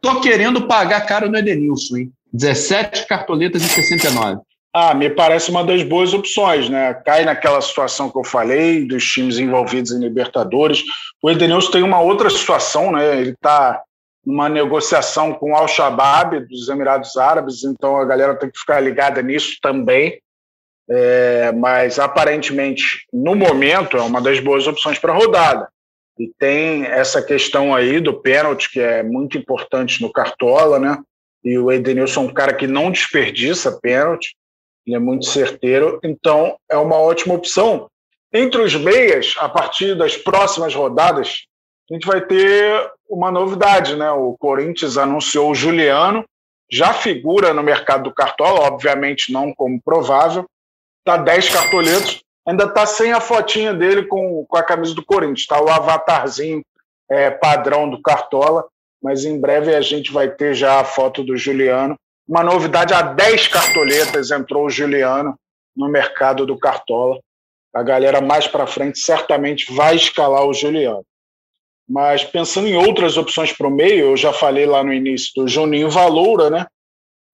[0.00, 2.12] Tô querendo pagar caro no Edenilson, hein?
[2.32, 4.40] 17 cartoletas e 69.
[4.72, 6.92] Ah, me parece uma das boas opções, né?
[6.92, 10.82] Cai naquela situação que eu falei, dos times envolvidos em Libertadores.
[11.22, 13.20] O Edenilson tem uma outra situação, né?
[13.20, 13.80] Ele está
[14.24, 19.22] numa negociação com o Al-Shabaab dos Emirados Árabes, então a galera tem que ficar ligada
[19.22, 20.20] nisso também.
[20.88, 25.68] É, mas aparentemente, no momento, é uma das boas opções para a rodada.
[26.18, 30.98] E tem essa questão aí do pênalti, que é muito importante no Cartola, né?
[31.42, 34.34] E o Edenilson é um cara que não desperdiça pênalti
[34.86, 37.88] ele é muito certeiro, então é uma ótima opção.
[38.32, 41.44] Entre os meias, a partir das próximas rodadas,
[41.90, 44.10] a gente vai ter uma novidade, né?
[44.10, 46.24] O Corinthians anunciou o Juliano,
[46.70, 50.46] já figura no mercado do Cartola, obviamente não como provável,
[51.04, 55.46] tá 10 cartoletos, ainda tá sem a fotinha dele com, com a camisa do Corinthians,
[55.46, 56.62] tá o avatarzinho
[57.10, 58.66] é, padrão do Cartola,
[59.02, 63.02] mas em breve a gente vai ter já a foto do Juliano uma novidade: a
[63.02, 65.38] 10 cartoletas entrou o Juliano
[65.76, 67.20] no mercado do Cartola.
[67.74, 71.04] A galera mais para frente certamente vai escalar o Juliano.
[71.88, 75.48] Mas pensando em outras opções para o meio, eu já falei lá no início do
[75.48, 76.66] Juninho Valoura, né?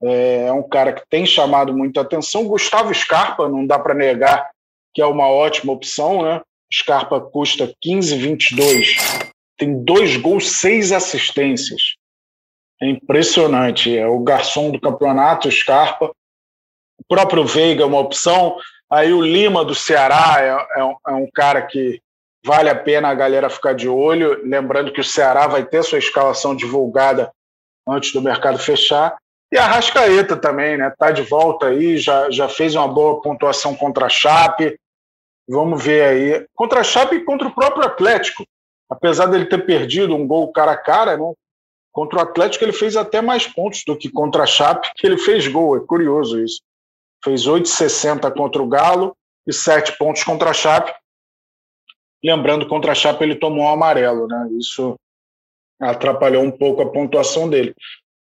[0.03, 2.49] É, é um cara que tem chamado muita atenção.
[2.49, 4.51] Gustavo Scarpa, não dá para negar
[4.93, 6.41] que é uma ótima opção, né?
[6.73, 11.97] Scarpa custa 15,22, tem dois gols, seis assistências.
[12.81, 13.97] É impressionante.
[13.97, 16.11] É o garçom do campeonato, Scarpa.
[16.99, 18.57] O próprio Veiga é uma opção.
[18.91, 22.01] Aí o Lima do Ceará é, é, um, é um cara que
[22.45, 24.41] vale a pena a galera ficar de olho.
[24.45, 27.31] Lembrando que o Ceará vai ter sua escalação divulgada
[27.87, 29.17] antes do mercado fechar.
[29.53, 30.93] E a Rascaeta também, né?
[30.97, 34.79] Tá de volta aí, já, já fez uma boa pontuação contra a Chape.
[35.49, 36.47] Vamos ver aí.
[36.55, 38.45] Contra a Chape e contra o próprio Atlético.
[38.89, 41.33] Apesar dele ter perdido um gol cara a cara, né?
[41.93, 45.19] Contra o Atlético ele fez até mais pontos do que contra a Chape, que ele
[45.19, 45.77] fez gol.
[45.77, 46.61] É curioso isso.
[47.25, 50.93] Fez 8,60 contra o Galo e 7 pontos contra a Chape.
[52.25, 54.49] Lembrando, contra a Chape ele tomou um amarelo, né?
[54.59, 54.95] Isso
[55.81, 57.75] atrapalhou um pouco a pontuação dele.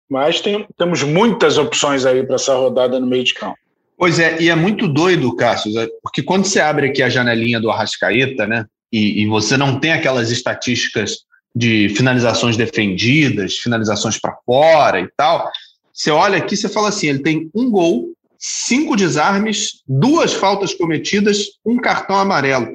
[0.10, 3.58] Mas tem, temos muitas opções aí para essa rodada no meio de campo.
[3.98, 7.62] Pois é, e é muito doido, Cássio, é, porque quando você abre aqui a janelinha
[7.62, 11.20] do Arrascaeta, né, e, e você não tem aquelas estatísticas
[11.56, 15.50] de finalizações defendidas, finalizações para fora e tal,
[15.94, 21.46] você olha aqui e fala assim: ele tem um gol, cinco desarmes, duas faltas cometidas,
[21.64, 22.68] um cartão amarelo.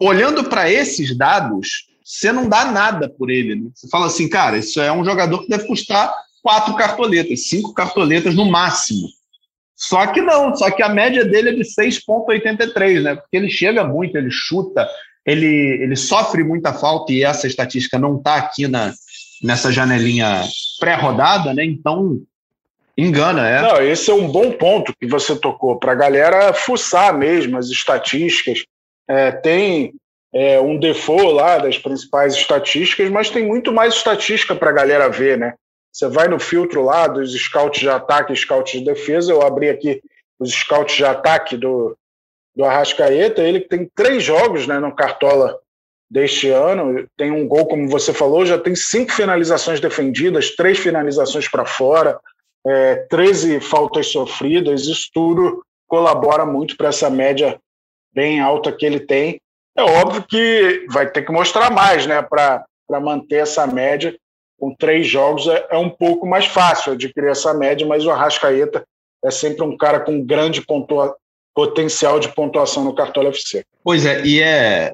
[0.00, 3.54] Olhando para esses dados, você não dá nada por ele.
[3.54, 3.70] Né?
[3.74, 8.34] Você fala assim, cara, isso é um jogador que deve custar quatro cartoletas, cinco cartoletas
[8.34, 9.08] no máximo.
[9.76, 13.14] Só que não, só que a média dele é de 6,83, né?
[13.14, 14.88] Porque ele chega muito, ele chuta,
[15.24, 18.92] ele, ele sofre muita falta e essa estatística não está aqui na,
[19.42, 20.42] nessa janelinha
[20.80, 21.64] pré-rodada, né?
[21.64, 22.20] Então,
[22.96, 23.62] engana, é.
[23.62, 27.68] Não, esse é um bom ponto que você tocou, para a galera fuçar mesmo as
[27.68, 28.64] estatísticas.
[29.08, 29.94] É, tem
[30.32, 35.08] é, um default lá das principais estatísticas, mas tem muito mais estatística para a galera
[35.08, 35.54] ver, né?
[35.92, 39.32] Você vai no filtro lá dos scouts de ataque e scouts de defesa.
[39.32, 40.00] Eu abri aqui
[40.38, 41.96] os scouts de ataque do,
[42.54, 43.42] do Arrascaeta.
[43.42, 45.58] Ele tem três jogos né, no Cartola
[46.10, 47.06] deste ano.
[47.16, 52.20] Tem um gol, como você falou, já tem cinco finalizações defendidas, três finalizações para fora,
[52.66, 54.86] é, 13 faltas sofridas.
[54.86, 57.58] Isso tudo colabora muito para essa média
[58.14, 59.40] bem alta que ele tem.
[59.76, 62.64] É óbvio que vai ter que mostrar mais, né, para
[63.00, 64.16] manter essa média.
[64.58, 68.84] Com três jogos é, é, um pouco mais fácil adquirir essa média, mas o Arrascaeta
[69.24, 70.64] é sempre um cara com grande
[71.54, 73.64] potencial de pontuação no Cartola FC.
[73.84, 74.92] Pois é, e é,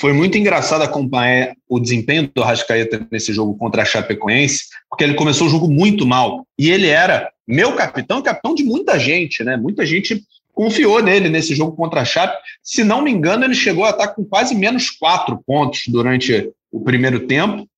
[0.00, 5.14] foi muito engraçado acompanhar o desempenho do Arrascaeta nesse jogo contra a Chapecoense, porque ele
[5.14, 6.44] começou o jogo muito mal.
[6.58, 9.56] E ele era meu capitão, capitão de muita gente, né?
[9.56, 12.36] Muita gente confiou nele nesse jogo contra a Chape.
[12.62, 16.80] Se não me engano, ele chegou a estar com quase menos quatro pontos durante o
[16.80, 17.68] primeiro tempo,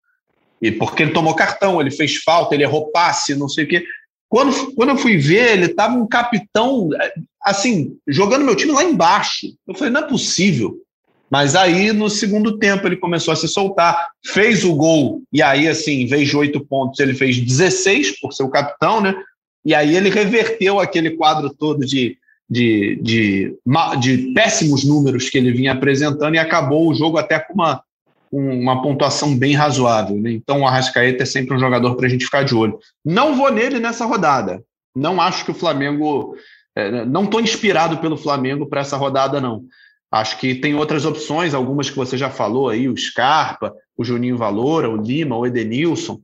[0.60, 3.84] e porque ele tomou cartão, ele fez falta, ele errou passe, não sei o quê.
[4.28, 6.88] Quando, quando eu fui ver, ele estava um capitão,
[7.42, 9.46] assim, jogando meu time lá embaixo.
[9.66, 10.76] Eu falei, não é possível.
[11.30, 15.66] Mas aí, no segundo tempo, ele começou a se soltar, fez o gol, e aí,
[15.68, 19.14] assim, em vez de oito pontos, ele fez 16 por ser o capitão, né?
[19.64, 22.16] E aí ele reverteu aquele quadro todo de
[22.48, 23.58] de, de,
[24.00, 27.82] de péssimos números que ele vinha apresentando e acabou o jogo até com uma,
[28.30, 30.16] uma pontuação bem razoável.
[30.16, 30.32] Né?
[30.32, 32.78] Então, o Arrascaeta é sempre um jogador para a gente ficar de olho.
[33.04, 34.62] Não vou nele nessa rodada.
[34.94, 36.36] Não acho que o Flamengo.
[36.74, 39.64] É, não estou inspirado pelo Flamengo para essa rodada, não.
[40.10, 44.36] Acho que tem outras opções, algumas que você já falou aí, o Scarpa, o Juninho
[44.36, 46.20] Valora, o Lima, o Edenilson.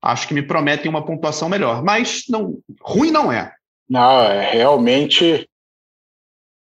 [0.00, 1.82] Acho que me prometem uma pontuação melhor.
[1.82, 3.55] Mas não, ruim não é.
[3.88, 5.48] Não, é realmente.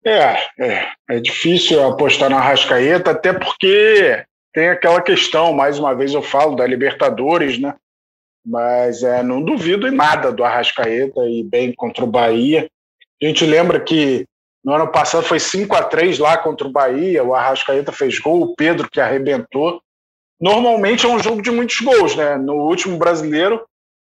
[0.05, 6.13] É, é, é difícil apostar na Rascaeta, até porque tem aquela questão, mais uma vez
[6.13, 7.75] eu falo, da Libertadores, né?
[8.45, 12.69] Mas é, não duvido em nada do Arrascaeta e bem contra o Bahia.
[13.21, 14.25] A gente lembra que
[14.63, 18.43] no ano passado foi 5 a 3 lá contra o Bahia, o Arrascaeta fez gol,
[18.43, 19.81] o Pedro que arrebentou.
[20.39, 22.37] Normalmente é um jogo de muitos gols, né?
[22.37, 23.65] No último brasileiro,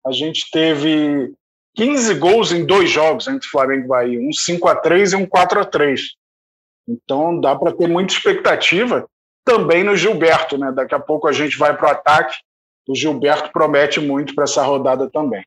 [0.05, 1.31] a gente teve
[1.75, 5.25] 15 gols em dois jogos entre Flamengo e Bahia, um 5 a 3 e um
[5.25, 6.01] 4 a 3
[6.87, 9.07] Então dá para ter muita expectativa
[9.43, 10.71] também no Gilberto, né?
[10.71, 12.35] Daqui a pouco a gente vai para o ataque.
[12.87, 15.43] O Gilberto promete muito para essa rodada também.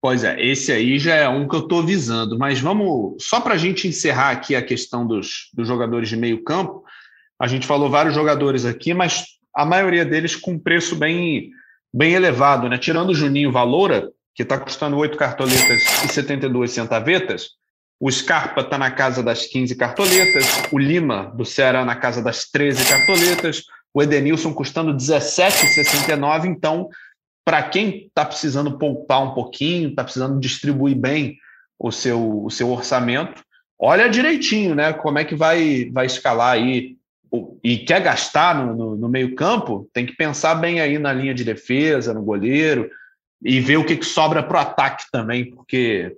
[0.00, 3.54] Pois é, esse aí já é um que eu estou visando, mas vamos, só para
[3.54, 6.84] a gente encerrar aqui a questão dos, dos jogadores de meio campo,
[7.40, 11.50] a gente falou vários jogadores aqui, mas a maioria deles com preço bem,
[11.92, 12.76] bem elevado, né?
[12.76, 17.50] Tirando o Juninho Valora, que está custando 8 cartoletas e 72 centavetas.
[18.00, 22.50] O Scarpa está na casa das 15 cartoletas, o Lima, do Ceará, na casa das
[22.50, 23.62] 13 cartoletas,
[23.94, 26.46] o Edenilson custando 17,69.
[26.46, 26.88] Então,
[27.44, 31.38] para quem está precisando poupar um pouquinho, está precisando distribuir bem
[31.78, 33.42] o seu, o seu orçamento,
[33.78, 36.96] olha direitinho né, como é que vai, vai escalar aí
[37.62, 41.44] e quer gastar no, no, no meio-campo, tem que pensar bem aí na linha de
[41.44, 42.90] defesa, no goleiro,
[43.44, 46.16] e ver o que, que sobra para o ataque também, porque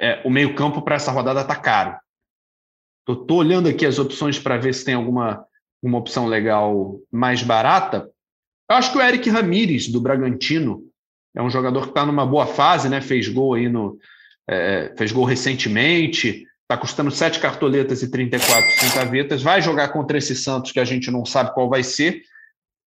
[0.00, 1.96] é, o meio-campo para essa rodada está caro.
[3.08, 5.46] Estou olhando aqui as opções para ver se tem alguma
[5.82, 8.10] uma opção legal mais barata.
[8.68, 10.82] Eu acho que o Eric Ramires, do Bragantino,
[11.34, 13.00] é um jogador que está numa boa fase, né?
[13.00, 13.98] Fez gol aí no.
[14.48, 19.42] É, fez gol recentemente, está custando sete cartoletas e 34 centavetas.
[19.42, 22.22] Vai jogar contra esse Santos que a gente não sabe qual vai ser.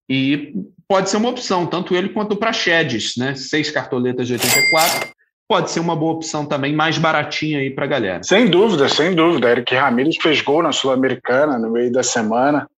[0.09, 0.53] E
[0.87, 3.35] pode ser uma opção, tanto ele quanto o Praxedes, né?
[3.35, 5.11] Seis cartoletas de 84
[5.47, 8.23] pode ser uma boa opção também, mais baratinha aí para a galera.
[8.23, 9.49] Sem dúvida, sem dúvida.
[9.49, 12.69] Eric Ramírez fez gol na Sul-Americana no meio da semana.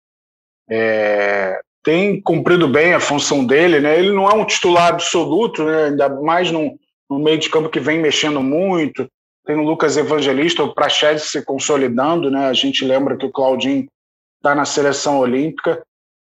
[0.69, 3.99] É, tem cumprido bem a função dele, né?
[3.99, 5.85] Ele não é um titular absoluto, né?
[5.85, 9.05] ainda mais no, no meio de campo que vem mexendo muito.
[9.45, 12.47] Tem o Lucas Evangelista, o Praxedes se consolidando, né?
[12.47, 13.85] A gente lembra que o Claudinho
[14.37, 15.83] está na seleção olímpica,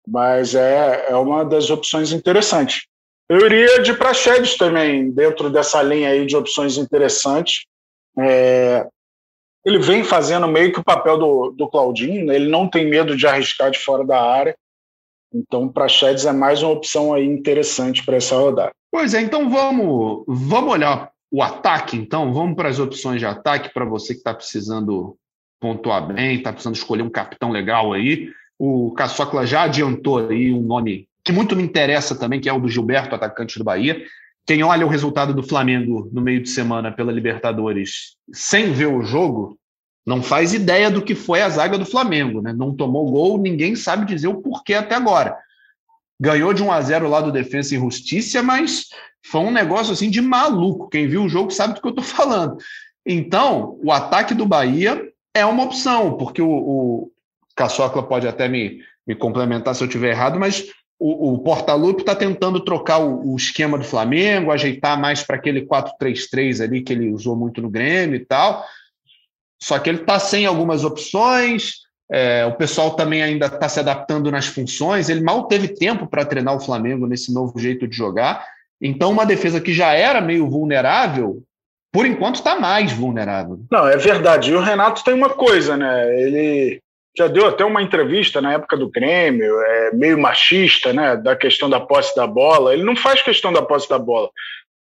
[0.07, 2.87] mas é, é uma das opções interessantes.
[3.29, 7.65] Eu iria de Praxedes também, dentro dessa linha aí de opções interessantes.
[8.19, 8.87] É,
[9.65, 12.37] ele vem fazendo meio que o papel do, do Claudinho, né?
[12.37, 14.57] ele não tem medo de arriscar de fora da área.
[15.35, 18.71] Então, Praxedes é mais uma opção aí interessante para essa rodada.
[18.93, 22.33] Pois é, então vamos, vamos olhar o ataque, então.
[22.33, 25.17] Vamos para as opções de ataque para você que está precisando
[25.61, 28.31] pontuar bem, está precisando escolher um capitão legal aí.
[28.59, 32.61] O Caçocla já adiantou aí um nome que muito me interessa também, que é o
[32.61, 34.01] do Gilberto, atacante do Bahia.
[34.47, 39.03] Quem olha o resultado do Flamengo no meio de semana pela Libertadores sem ver o
[39.03, 39.59] jogo,
[40.07, 42.53] não faz ideia do que foi a zaga do Flamengo, né?
[42.53, 45.37] Não tomou gol, ninguém sabe dizer o porquê até agora.
[46.19, 48.87] Ganhou de 1 a 0 lá do Defensa e Justiça, mas
[49.25, 50.89] foi um negócio assim de maluco.
[50.89, 52.57] Quem viu o jogo sabe do que eu estou falando.
[53.05, 55.03] Então, o ataque do Bahia
[55.35, 57.13] é uma opção, porque o, o
[57.57, 60.67] Caçocla pode até me, me complementar se eu estiver errado, mas
[60.99, 65.67] o, o Portaluppi está tentando trocar o, o, esquema do Flamengo, ajeitar mais para aquele
[65.67, 68.65] 4-3-3 ali que ele usou muito no Grêmio e tal.
[69.61, 74.31] Só que ele está sem algumas opções, é, o pessoal também ainda está se adaptando
[74.31, 78.47] nas funções, ele mal teve tempo para treinar o Flamengo nesse novo jeito de jogar.
[78.81, 81.43] Então, uma defesa que já era meio vulnerável,
[81.91, 83.61] por enquanto está mais vulnerável.
[83.71, 84.51] Não, é verdade.
[84.51, 86.21] E o Renato tem uma coisa, né?
[86.21, 86.81] Ele
[87.17, 91.71] já deu até uma entrevista na época do Grêmio, é, meio machista, né, da questão
[91.71, 92.75] da posse da bola.
[92.75, 94.29] Ele não faz questão da posse da bola.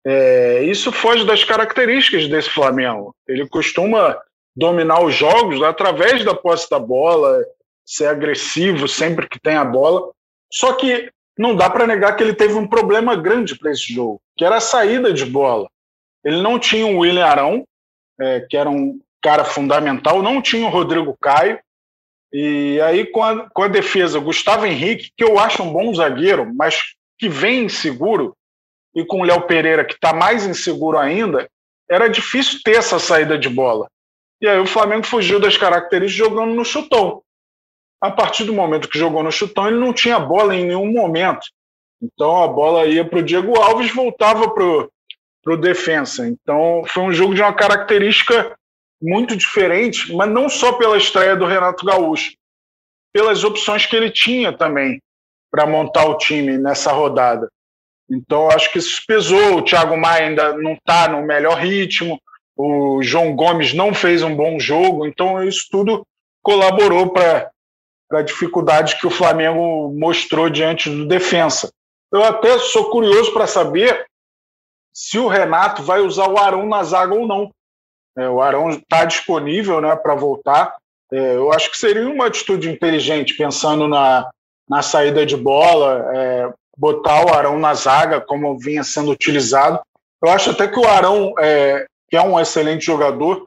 [0.05, 3.15] É, isso foge das características desse Flamengo.
[3.27, 4.19] Ele costuma
[4.55, 7.43] dominar os jogos através da posse da bola,
[7.85, 10.09] ser agressivo sempre que tem a bola.
[10.51, 14.21] Só que não dá para negar que ele teve um problema grande para esse jogo,
[14.37, 15.67] que era a saída de bola.
[16.23, 17.67] Ele não tinha o William Arão,
[18.19, 21.59] é, que era um cara fundamental, não tinha o Rodrigo Caio,
[22.31, 26.51] e aí, com a, com a defesa, Gustavo Henrique, que eu acho um bom zagueiro,
[26.53, 26.81] mas
[27.17, 28.35] que vem inseguro,
[28.93, 31.49] e com o Léo Pereira, que está mais inseguro ainda,
[31.89, 33.87] era difícil ter essa saída de bola.
[34.41, 37.21] E aí o Flamengo fugiu das características jogando no chutão.
[38.01, 41.47] A partir do momento que jogou no chutão, ele não tinha bola em nenhum momento.
[42.01, 46.27] Então a bola ia para o Diego Alves voltava para o defensa.
[46.27, 48.57] Então foi um jogo de uma característica
[49.01, 52.33] muito diferente, mas não só pela estreia do Renato Gaúcho,
[53.13, 55.01] pelas opções que ele tinha também
[55.51, 57.49] para montar o time nessa rodada.
[58.09, 59.57] Então, acho que isso pesou.
[59.57, 62.19] O Thiago Maia ainda não está no melhor ritmo,
[62.57, 66.05] o João Gomes não fez um bom jogo, então isso tudo
[66.41, 67.51] colaborou para
[68.11, 71.71] a dificuldade que o Flamengo mostrou diante do defensa.
[72.11, 74.05] Eu até sou curioso para saber
[74.93, 77.51] se o Renato vai usar o Arão na zaga ou não.
[78.17, 80.75] É, o Arão está disponível né, para voltar.
[81.11, 84.29] É, eu acho que seria uma atitude inteligente, pensando na,
[84.67, 89.79] na saída de bola, é, botar o Arão na zaga, como vinha sendo utilizado.
[90.23, 93.45] Eu acho até que o Arão, é, que é um excelente jogador,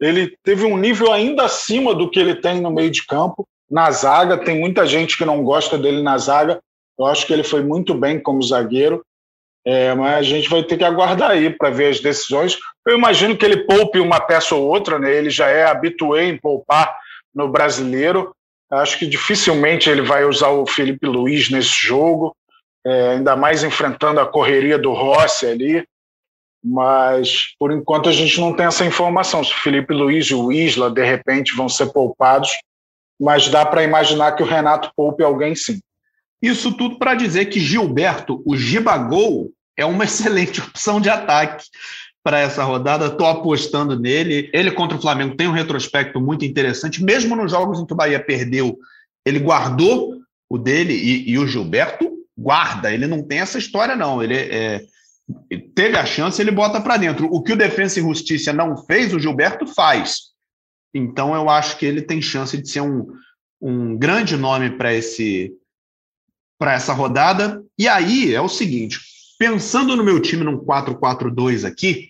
[0.00, 3.90] ele teve um nível ainda acima do que ele tem no meio de campo, na
[3.90, 4.38] zaga.
[4.38, 6.60] Tem muita gente que não gosta dele na zaga.
[6.98, 9.02] Eu acho que ele foi muito bem como zagueiro.
[9.70, 12.58] É, mas a gente vai ter que aguardar aí para ver as decisões.
[12.86, 15.14] Eu imagino que ele poupe uma peça ou outra, né?
[15.14, 16.96] ele já é habitué em poupar
[17.34, 18.34] no brasileiro.
[18.70, 22.34] Acho que dificilmente ele vai usar o Felipe Luiz nesse jogo,
[22.82, 25.86] é, ainda mais enfrentando a correria do Rossi ali.
[26.64, 29.44] Mas, por enquanto, a gente não tem essa informação.
[29.44, 32.50] Se o Felipe Luiz e o Isla, de repente, vão ser poupados,
[33.20, 35.78] mas dá para imaginar que o Renato poupe alguém sim.
[36.40, 41.64] Isso tudo para dizer que Gilberto, o Gibagol, é uma excelente opção de ataque
[42.22, 43.06] para essa rodada.
[43.06, 44.50] Estou apostando nele.
[44.52, 47.96] Ele contra o Flamengo tem um retrospecto muito interessante, mesmo nos jogos em que o
[47.96, 48.76] Bahia perdeu.
[49.24, 50.18] ele guardou
[50.50, 52.92] o dele e, e, o Gilberto guarda.
[52.92, 54.22] Ele não tem essa história, não.
[54.22, 54.82] Ele é,
[55.74, 57.28] teve a chance, ele bota para dentro.
[57.30, 60.28] O que o Defensa e Justiça não fez, o Gilberto faz.
[60.94, 63.06] Então eu acho que ele tem chance de ser um,
[63.60, 65.52] um grande nome para esse
[66.58, 67.62] para essa rodada.
[67.78, 68.98] E aí é o seguinte,
[69.38, 72.08] pensando no meu time num 4-4-2 aqui,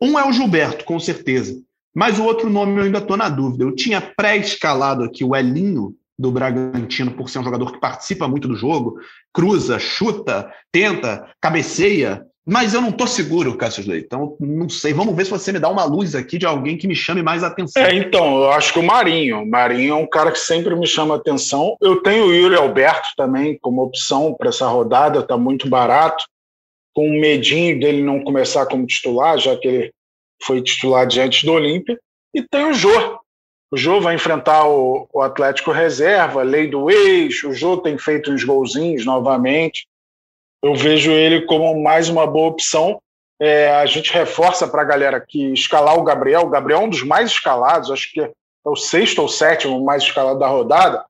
[0.00, 1.58] um é o Gilberto, com certeza.
[1.94, 3.62] Mas o outro nome eu ainda estou na dúvida.
[3.62, 8.48] Eu tinha pré-escalado aqui o Elinho do Bragantino por ser um jogador que participa muito
[8.48, 8.98] do jogo,
[9.32, 14.04] cruza, chuta, tenta, cabeceia, mas eu não estou seguro, Cássio Leite.
[14.04, 14.92] Então, não sei.
[14.92, 17.42] Vamos ver se você me dá uma luz aqui de alguém que me chame mais
[17.42, 17.82] atenção.
[17.82, 19.46] É, então, eu acho que o Marinho.
[19.46, 21.74] Marinho é um cara que sempre me chama atenção.
[21.80, 26.22] Eu tenho o Yuri Alberto também como opção para essa rodada, está muito barato.
[26.94, 29.92] Com um medinho dele não começar como titular, já que ele
[30.42, 31.98] foi titular diante do Olímpia.
[32.32, 33.18] E tem o Jô.
[33.70, 37.48] O Jô vai enfrentar o, o Atlético Reserva, lei do eixo.
[37.48, 39.86] O Jô tem feito uns golzinhos novamente
[40.64, 42.98] eu vejo ele como mais uma boa opção.
[43.38, 46.40] É, a gente reforça para a galera que escalar o Gabriel.
[46.40, 48.32] O Gabriel é um dos mais escalados, acho que é
[48.64, 51.04] o sexto ou sétimo mais escalado da rodada.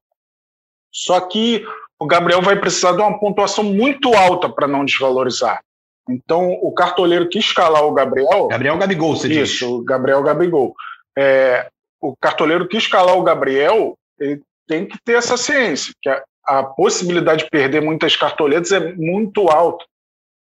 [0.92, 1.64] Só que
[2.00, 5.62] o Gabriel vai precisar de uma pontuação muito alta para não desvalorizar.
[6.08, 8.48] Então, o cartoleiro que escalar o Gabriel.
[8.48, 9.50] Gabriel Gabigol, você isso, diz.
[9.50, 10.74] Isso, o Gabriel Gabigol.
[11.16, 11.68] É,
[12.00, 16.10] o cartoleiro que escalar o Gabriel, ele tem que ter essa ciência, que
[16.46, 19.84] a possibilidade de perder muitas cartoletas é muito alta.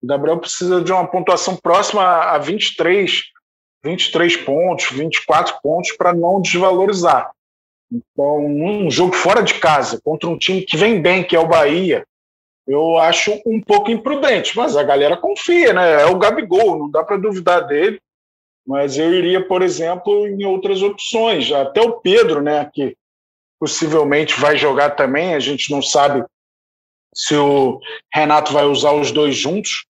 [0.02, 3.22] O Gabriel precisa de uma pontuação próxima a 23,
[3.84, 7.30] 23 pontos, 24 pontos para não desvalorizar.
[7.90, 11.46] Então, um jogo fora de casa contra um time que vem bem, que é o
[11.46, 12.04] Bahia,
[12.66, 16.02] eu acho um pouco imprudente, mas a galera confia, né?
[16.02, 18.00] É o Gabigol, não dá para duvidar dele.
[18.66, 21.50] Mas eu iria, por exemplo, em outras opções.
[21.50, 22.96] Até o Pedro, né, que
[23.58, 25.34] possivelmente vai jogar também.
[25.34, 26.24] A gente não sabe
[27.14, 27.80] se o
[28.14, 29.84] Renato vai usar os dois juntos,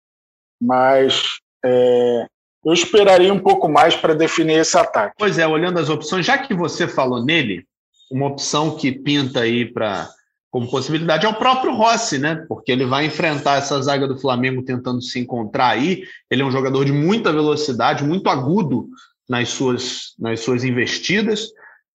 [0.62, 1.24] mas
[1.64, 2.26] é,
[2.64, 5.16] eu esperaria um pouco mais para definir esse ataque.
[5.18, 7.66] Pois é, olhando as opções, já que você falou nele,
[8.10, 10.10] uma opção que pinta aí para
[10.52, 12.46] como possibilidade é o próprio Rossi, né?
[12.48, 16.04] Porque ele vai enfrentar essa zaga do Flamengo tentando se encontrar aí.
[16.30, 18.90] Ele é um jogador de muita velocidade, muito agudo
[19.30, 21.48] nas suas, nas suas investidas.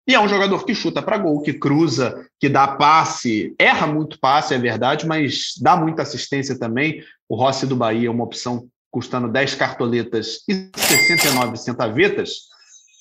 [0.07, 4.21] E é um jogador que chuta para gol, que cruza, que dá passe, erra muito
[4.21, 7.03] passe, é verdade, mas dá muita assistência também.
[7.29, 12.55] O Rossi do Bahia é uma opção custando 10 cartoletas e 69 centavetas.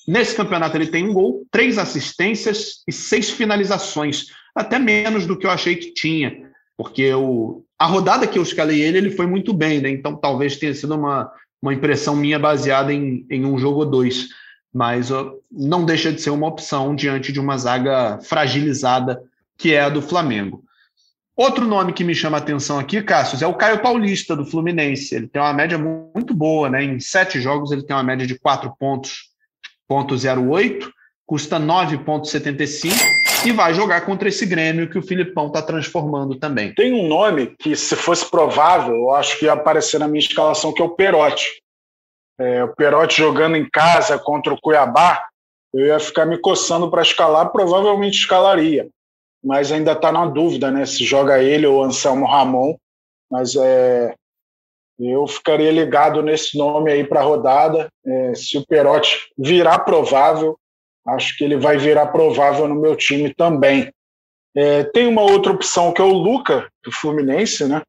[0.08, 5.46] Nesse campeonato ele tem um gol, três assistências e seis finalizações, até menos do que
[5.46, 9.52] eu achei que tinha, porque o, a rodada que eu escalei ele, ele foi muito
[9.52, 9.90] bem, né?
[9.90, 11.30] então talvez tenha sido uma,
[11.60, 14.28] uma impressão minha baseada em, em um jogo ou dois
[14.74, 15.08] mas
[15.52, 19.22] não deixa de ser uma opção diante de uma zaga fragilizada
[19.56, 20.64] que é a do Flamengo.
[21.36, 25.14] Outro nome que me chama a atenção aqui, Cássio, é o Caio Paulista, do Fluminense.
[25.14, 26.82] Ele tem uma média muito boa, né?
[26.82, 29.30] Em sete jogos ele tem uma média de 4 pontos,
[29.86, 30.92] ponto 08,
[31.24, 36.74] custa 9,75 e vai jogar contra esse Grêmio que o Filipão está transformando também.
[36.74, 40.72] Tem um nome que, se fosse provável, eu acho que ia aparecer na minha escalação,
[40.72, 41.64] que é o Perotti
[42.38, 45.24] é, o Perotti jogando em casa contra o Cuiabá,
[45.72, 48.88] eu ia ficar me coçando para escalar, provavelmente escalaria.
[49.42, 50.86] Mas ainda está na dúvida, né?
[50.86, 52.76] Se joga ele ou Anselmo Ramon.
[53.30, 54.14] Mas é,
[54.98, 57.88] eu ficaria ligado nesse nome aí para a rodada.
[58.06, 60.56] É, se o Perotti virar provável,
[61.06, 63.92] acho que ele vai virar provável no meu time também.
[64.56, 67.82] É, tem uma outra opção que é o Luca, do Fluminense, né?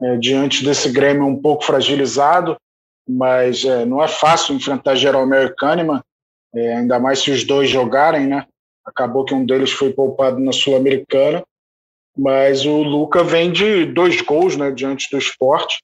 [0.00, 2.56] É, diante desse Grêmio um pouco fragilizado
[3.08, 6.02] mas é, não é fácil enfrentar Jeromel e Kahneman,
[6.54, 8.44] é, ainda mais se os dois jogarem, né?
[8.84, 11.42] Acabou que um deles foi poupado na Sul-Americana,
[12.16, 15.78] mas o Luca vem de dois gols né, diante do esporte,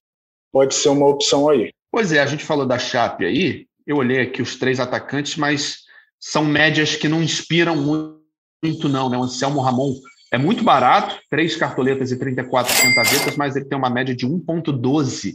[0.53, 1.73] pode ser uma opção aí.
[1.91, 5.84] Pois é, a gente falou da Chape aí, eu olhei aqui os três atacantes, mas
[6.27, 9.11] são médias que não inspiram muito, não.
[9.11, 9.19] Né?
[9.19, 9.93] O Anselmo Ramon
[10.33, 15.35] é muito barato, três cartoletas e 34 centavetas, mas ele tem uma média de 1,12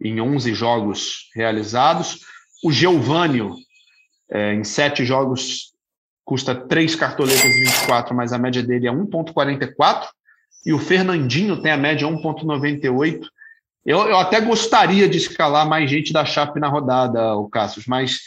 [0.00, 2.20] em 11 jogos realizados.
[2.64, 3.54] O Geovânio,
[4.30, 5.74] é, em sete jogos,
[6.24, 10.06] custa três cartoletas e 24, mas a média dele é 1,44.
[10.64, 13.20] E o Fernandinho tem a média 1,98.
[13.84, 18.20] Eu, eu até gostaria de escalar mais gente da Chape na rodada, o Cassius, mas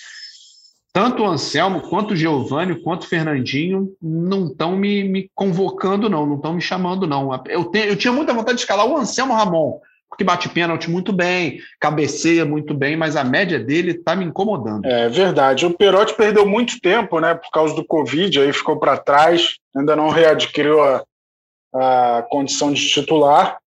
[0.98, 6.26] tanto o Anselmo, quanto o Geovânio, quanto o Fernandinho não estão me, me, convocando, não,
[6.26, 7.30] não estão me chamando, não.
[7.46, 9.80] Eu, te, eu tinha muita vontade de escalar o Anselmo Ramon,
[10.10, 14.88] porque bate pênalti muito bem, cabeceia muito bem, mas a média dele está me incomodando.
[14.88, 15.68] É verdade.
[15.68, 19.96] O Perotti perdeu muito tempo, né, por causa do Covid, aí ficou para trás, ainda
[19.96, 21.04] não readquiriu a,
[21.76, 23.60] a condição de titular.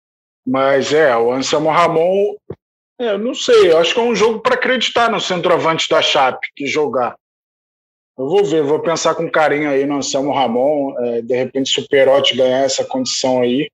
[0.44, 2.34] Mas é, o Anselmo Ramon,
[3.00, 6.48] é, não sei, eu acho que é um jogo para acreditar no centroavante da Chape
[6.56, 7.19] que jogar.
[8.20, 10.94] Eu vou ver, vou pensar com carinho aí no Anselmo Ramon.
[11.00, 13.72] É, de repente, se o Perotti ganhar essa condição aí,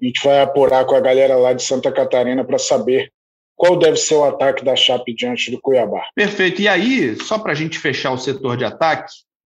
[0.00, 3.10] a gente vai apurar com a galera lá de Santa Catarina para saber
[3.56, 6.06] qual deve ser o ataque da Chape diante do Cuiabá.
[6.14, 6.62] Perfeito.
[6.62, 9.12] E aí, só para a gente fechar o setor de ataque,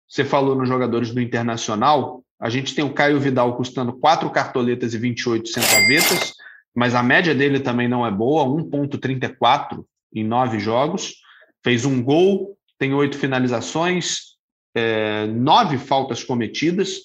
[0.08, 4.94] você falou nos jogadores do Internacional, a gente tem o Caio Vidal custando 4 cartoletas
[4.94, 6.34] e 28 centavetas,
[6.74, 11.14] mas a média dele também não é boa, 1,34 em nove jogos.
[11.62, 14.36] Fez um gol, tem oito finalizações,
[14.74, 17.00] é, nove faltas cometidas.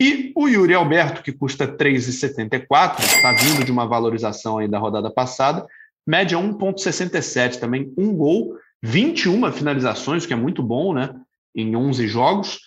[0.00, 5.10] E o Yuri Alberto, que custa 3,74, está vindo de uma valorização aí da rodada
[5.10, 5.66] passada,
[6.06, 11.14] média 1,67 também, um gol, 21 finalizações, que é muito bom, né?
[11.54, 12.58] Em 11 jogos.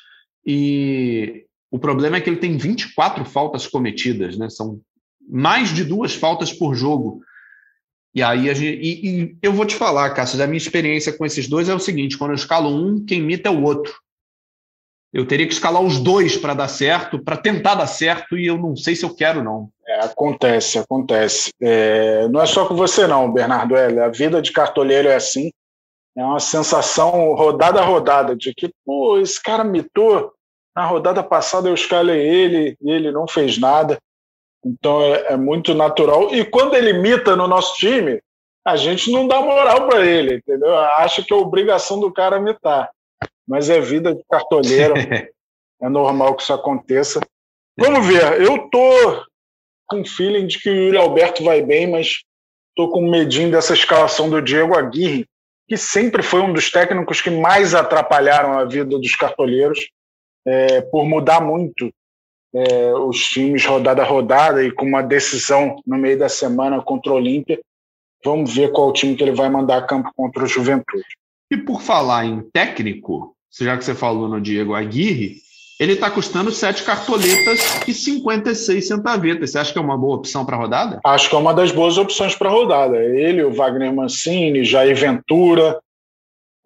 [0.45, 4.49] E o problema é que ele tem 24 faltas cometidas, né?
[4.49, 4.79] São
[5.27, 7.21] mais de duas faltas por jogo.
[8.15, 11.49] E aí gente, e, e eu vou te falar, Cássio, a minha experiência com esses
[11.49, 13.93] dois é o seguinte: quando eu escalo um, quem imita é o outro.
[15.13, 18.57] Eu teria que escalar os dois para dar certo, para tentar dar certo, e eu
[18.57, 19.69] não sei se eu quero, não.
[19.87, 21.53] É, acontece, acontece.
[21.61, 23.75] É, não é só com você, não, Bernardo.
[23.75, 25.51] É, a vida de cartoleiro é assim.
[26.17, 30.33] É uma sensação rodada a rodada, de que, pô, esse cara mitou.
[30.75, 33.97] Na rodada passada eu escalei ele e ele não fez nada.
[34.65, 36.33] Então é, é, muito natural.
[36.33, 38.19] E quando ele imita no nosso time,
[38.65, 40.75] a gente não dá moral para ele, entendeu?
[40.75, 42.89] Acha que é obrigação do cara imitar.
[43.47, 44.95] Mas é vida de cartoleiro.
[45.81, 47.19] é normal que isso aconteça.
[47.77, 48.41] Vamos ver.
[48.41, 49.23] Eu tô
[49.87, 52.23] com feeling de que o Yuri Alberto vai bem, mas
[52.75, 55.27] tô com medinho dessa escalação do Diego Aguirre,
[55.67, 59.89] que sempre foi um dos técnicos que mais atrapalharam a vida dos cartoleiros
[60.45, 61.91] é, por mudar muito
[62.55, 67.11] é, os times rodada a rodada e com uma decisão no meio da semana contra
[67.11, 67.59] o Olímpia.
[68.23, 71.05] Vamos ver qual time que ele vai mandar a campo contra o Juventude.
[71.51, 75.43] E por falar em técnico, já que você falou no Diego Aguirre,
[75.79, 79.51] ele está custando sete cartoletas e 56 centavetas.
[79.51, 80.99] Você acha que é uma boa opção para a rodada?
[81.03, 82.97] Acho que é uma das boas opções para a rodada.
[82.97, 85.77] Ele, o Wagner Mancini, Jair Ventura,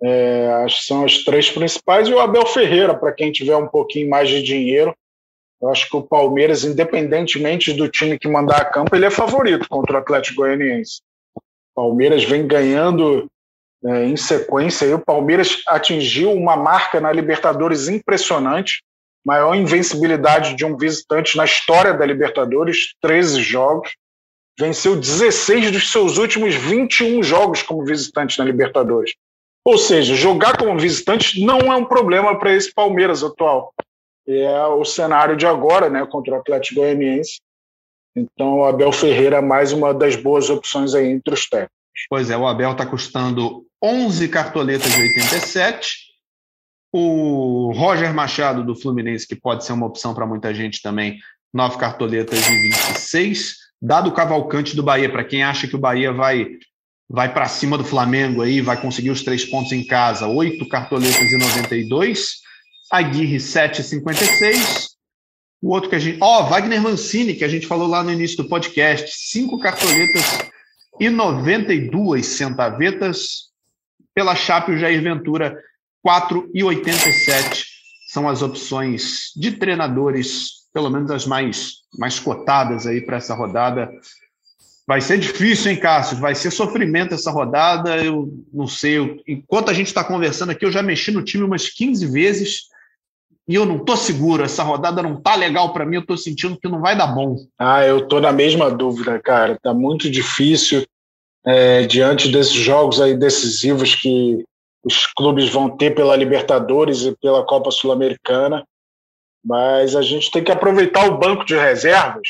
[0.02, 3.68] é, acho que são as três principais, e o Abel Ferreira, para quem tiver um
[3.68, 4.96] pouquinho mais de dinheiro.
[5.62, 9.68] Eu acho que o Palmeiras, independentemente do time que mandar a campo, ele é favorito
[9.68, 11.02] contra o Atlético Goianiense.
[11.36, 11.42] O
[11.76, 13.30] Palmeiras vem ganhando
[13.84, 14.86] é, em sequência.
[14.86, 18.84] E o Palmeiras atingiu uma marca na Libertadores impressionante,
[19.26, 23.92] maior invencibilidade de um visitante na história da Libertadores, 13 jogos.
[24.58, 29.14] Venceu 16 dos seus últimos 21 jogos como visitante na Libertadores.
[29.64, 33.74] Ou seja, jogar como visitante não é um problema para esse Palmeiras atual.
[34.28, 37.40] É o cenário de agora, né, contra o Atlético Goianiense.
[38.16, 41.76] Então, o Abel Ferreira é mais uma das boas opções aí entre os técnicos.
[42.10, 46.10] Pois é, o Abel está custando 11 cartoletas de 87.
[46.92, 51.20] O Roger Machado, do Fluminense, que pode ser uma opção para muita gente também,
[51.54, 53.56] 9 cartoletas de 26.
[53.82, 56.48] Dado Cavalcante do Bahia, para quem acha que o Bahia vai
[57.12, 61.32] vai para cima do Flamengo aí, vai conseguir os três pontos em casa, oito cartoletas
[61.32, 62.42] e 92.
[62.92, 64.90] Aguirre 7,56.
[65.62, 66.18] O outro que a gente.
[66.22, 70.24] Ó, oh, Wagner Mancini, que a gente falou lá no início do podcast, cinco cartoletas
[71.00, 73.50] e 92 centavetas.
[74.14, 75.58] Pela Chape, o Jair Ventura,
[76.06, 77.64] 4,87
[78.10, 83.90] são as opções de treinadores, pelo menos as mais, mais cotadas aí para essa rodada.
[84.88, 86.18] Vai ser difícil, hein, Cássio?
[86.18, 88.04] Vai ser sofrimento essa rodada.
[88.04, 88.98] Eu não sei.
[88.98, 92.64] Eu, enquanto a gente está conversando aqui, eu já mexi no time umas 15 vezes
[93.50, 94.44] e eu não estou seguro.
[94.44, 95.96] Essa rodada não tá legal para mim.
[95.96, 97.36] Eu estou sentindo que não vai dar bom.
[97.58, 99.58] Ah, eu estou na mesma dúvida, cara.
[99.60, 100.86] Tá muito difícil
[101.44, 104.46] é, diante desses jogos aí decisivos que
[104.84, 108.64] os clubes vão ter pela Libertadores e pela Copa Sul-Americana.
[109.44, 112.28] Mas a gente tem que aproveitar o banco de reservas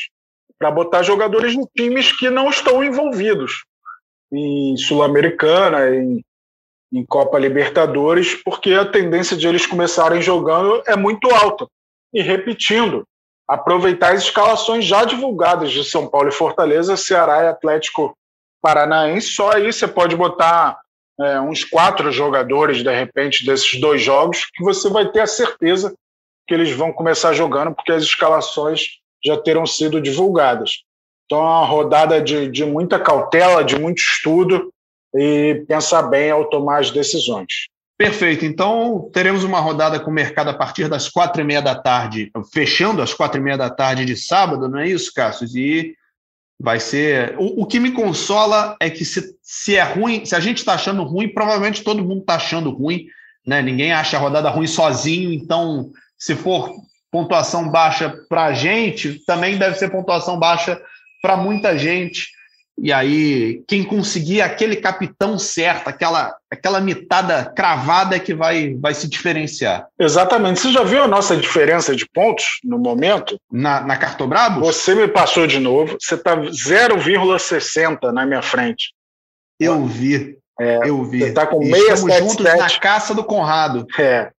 [0.58, 3.62] para botar jogadores em times que não estão envolvidos
[4.32, 6.24] em Sul-Americana, em,
[6.92, 11.66] em Copa Libertadores, porque a tendência de eles começarem jogando é muito alta.
[12.12, 13.04] E repetindo,
[13.48, 18.16] aproveitar as escalações já divulgadas de São Paulo e Fortaleza, Ceará e Atlético
[18.60, 19.28] Paranaense.
[19.28, 20.78] Só aí você pode botar
[21.20, 25.94] é, uns quatro jogadores, de repente, desses dois jogos, que você vai ter a certeza
[26.46, 30.82] que eles vão começar jogando, porque as escalações já terão sido divulgadas.
[31.26, 34.72] Então, é uma rodada de, de muita cautela, de muito estudo
[35.14, 37.68] e pensar bem ao tomar as decisões.
[38.00, 38.46] Perfeito.
[38.46, 42.30] Então, teremos uma rodada com o mercado a partir das quatro e meia da tarde,
[42.52, 45.54] fechando às quatro e meia da tarde de sábado, não é isso, Cassius?
[45.54, 45.94] E
[46.58, 47.34] vai ser.
[47.38, 50.74] O, o que me consola é que se, se é ruim, se a gente está
[50.74, 53.06] achando ruim, provavelmente todo mundo está achando ruim,
[53.46, 53.60] né?
[53.60, 56.72] Ninguém acha a rodada ruim sozinho, então, se for
[57.10, 60.80] pontuação baixa para a gente, também deve ser pontuação baixa
[61.20, 62.28] para muita gente.
[62.82, 68.94] E aí, quem conseguir aquele capitão certo, aquela, aquela mitada cravada é que vai, vai
[68.94, 69.86] se diferenciar.
[69.98, 70.60] Exatamente.
[70.60, 73.38] Você já viu a nossa diferença de pontos no momento?
[73.52, 74.60] Na, na Cartobrabo?
[74.60, 75.98] Você me passou de novo.
[76.00, 78.94] Você está 0,60 na minha frente.
[79.58, 80.38] Eu vi.
[80.58, 81.18] É, eu vi.
[81.18, 82.18] Você está com 677.
[82.18, 83.86] juntos na caça do Conrado.
[83.98, 84.30] É.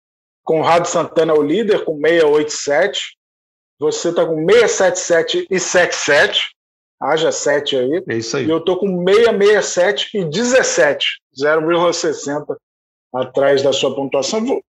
[0.43, 3.15] Conrado Santana é o líder com 687.
[3.79, 6.55] Você está com 677 e 77
[7.01, 8.03] haja 7 aí.
[8.07, 8.45] É isso aí.
[8.45, 12.55] E eu tô com 667 e 17, 0,60
[13.13, 14.61] atrás da sua pontuação.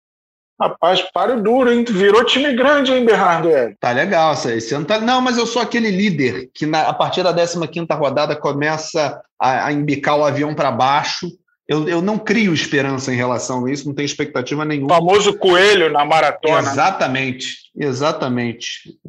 [0.60, 1.84] Rapaz, paro duro, hein?
[1.84, 3.50] Virou time grande, hein, Bernardo?
[3.50, 3.74] É.
[3.80, 5.00] Tá legal, esse ano tá.
[5.00, 9.66] Não, mas eu sou aquele líder que na, a partir da 15 rodada começa a,
[9.66, 11.28] a embicar o avião para baixo.
[11.68, 14.94] Eu, eu não crio esperança em relação a isso, não tenho expectativa nenhuma.
[14.94, 16.60] O famoso coelho na maratona.
[16.60, 19.00] Exatamente, exatamente.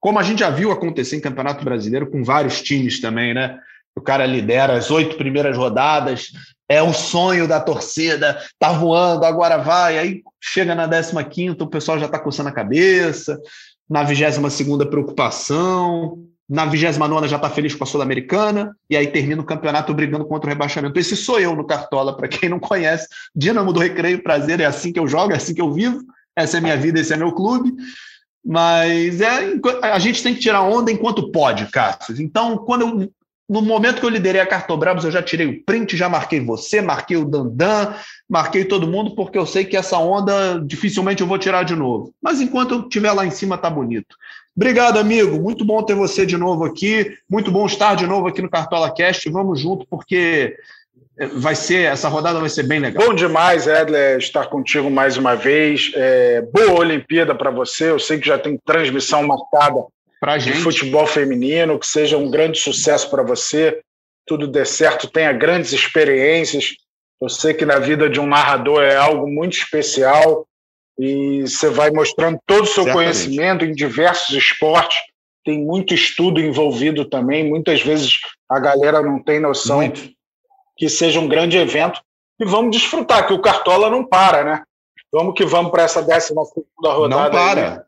[0.00, 3.58] Como a gente já viu acontecer em Campeonato Brasileiro com vários times também, né?
[3.96, 6.28] O cara lidera as oito primeiras rodadas,
[6.68, 9.98] é o sonho da torcida, tá voando, agora vai.
[9.98, 10.86] Aí chega na
[11.24, 13.40] 15, o pessoal já está coçando a cabeça.
[13.88, 16.22] Na 22, preocupação.
[16.48, 18.76] Na 29 já está feliz com a Sul-Americana.
[18.88, 20.98] E aí termina o campeonato brigando contra o rebaixamento.
[20.98, 23.08] Esse sou eu no Cartola, para quem não conhece.
[23.34, 26.02] Dinamo do Recreio, prazer, é assim que eu jogo, é assim que eu vivo.
[26.36, 27.72] Essa é minha vida, esse é meu clube.
[28.48, 32.18] Mas é, a gente tem que tirar onda enquanto pode, Cássio.
[32.18, 33.12] Então, quando eu,
[33.46, 36.80] no momento que eu liderei a Cartobrabos, eu já tirei o print, já marquei você,
[36.80, 37.92] marquei o Dandan,
[38.26, 42.14] marquei todo mundo, porque eu sei que essa onda dificilmente eu vou tirar de novo.
[42.22, 44.16] Mas enquanto eu estiver lá em cima, tá bonito.
[44.56, 45.38] Obrigado, amigo.
[45.38, 47.18] Muito bom ter você de novo aqui.
[47.28, 49.28] Muito bom estar de novo aqui no Cartola Cast.
[49.28, 50.56] Vamos junto, porque
[51.34, 53.08] vai ser essa rodada vai ser bem legal.
[53.08, 55.90] Bom demais, Edler, estar contigo mais uma vez.
[55.94, 57.90] É, boa Olimpíada para você.
[57.90, 59.84] Eu sei que já tem transmissão marcada
[60.20, 61.78] para de futebol feminino.
[61.78, 63.80] Que seja um grande sucesso para você.
[64.26, 66.74] Tudo dê certo, tenha grandes experiências.
[67.20, 70.46] Eu sei que na vida de um narrador é algo muito especial
[70.96, 72.94] e você vai mostrando todo o seu Certamente.
[72.94, 74.98] conhecimento em diversos esportes.
[75.44, 77.48] Tem muito estudo envolvido também.
[77.48, 79.78] Muitas vezes a galera não tem noção.
[79.78, 80.17] Muito
[80.78, 82.00] que seja um grande evento
[82.40, 84.62] e vamos desfrutar, que o Cartola não para, né?
[85.12, 87.22] Vamos que vamos para essa décima segunda rodada.
[87.22, 87.72] Não para.
[87.72, 87.80] Aí.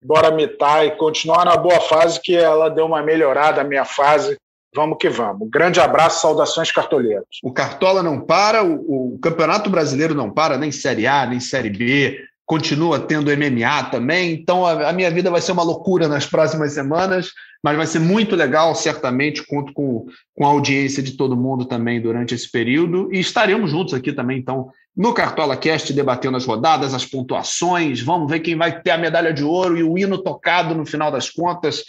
[0.00, 4.36] Bora mitar e continuar na boa fase, que ela deu uma melhorada, a minha fase.
[4.74, 5.48] Vamos que vamos.
[5.50, 7.40] grande abraço, saudações cartoleiros.
[7.42, 11.70] O Cartola não para, o, o Campeonato Brasileiro não para, nem Série A, nem Série
[11.70, 16.24] B, continua tendo MMA também, então a, a, minha vida vai ser uma loucura nas
[16.24, 17.30] próximas semanas,
[17.62, 22.00] mas vai ser muito legal, certamente, conto com, com a audiência de todo mundo também
[22.00, 26.94] durante esse período, e estaremos juntos aqui também, então, no Cartola Cast, debatendo as rodadas,
[26.94, 30.74] as pontuações, vamos ver quem vai ter a medalha de ouro e o hino tocado
[30.74, 31.84] no final das contas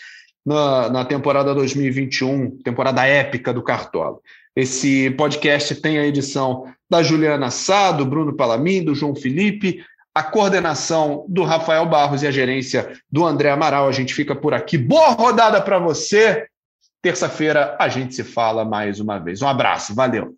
[0.46, 4.18] na, na temporada 2021, temporada épica do Cartola.
[4.54, 9.82] Esse podcast tem a edição da Juliana Sá, do Bruno Palamin, do João Felipe,
[10.20, 13.88] a coordenação do Rafael Barros e a gerência do André Amaral.
[13.88, 14.78] A gente fica por aqui.
[14.78, 16.46] Boa rodada para você.
[17.02, 19.42] Terça-feira a gente se fala mais uma vez.
[19.42, 20.36] Um abraço, valeu.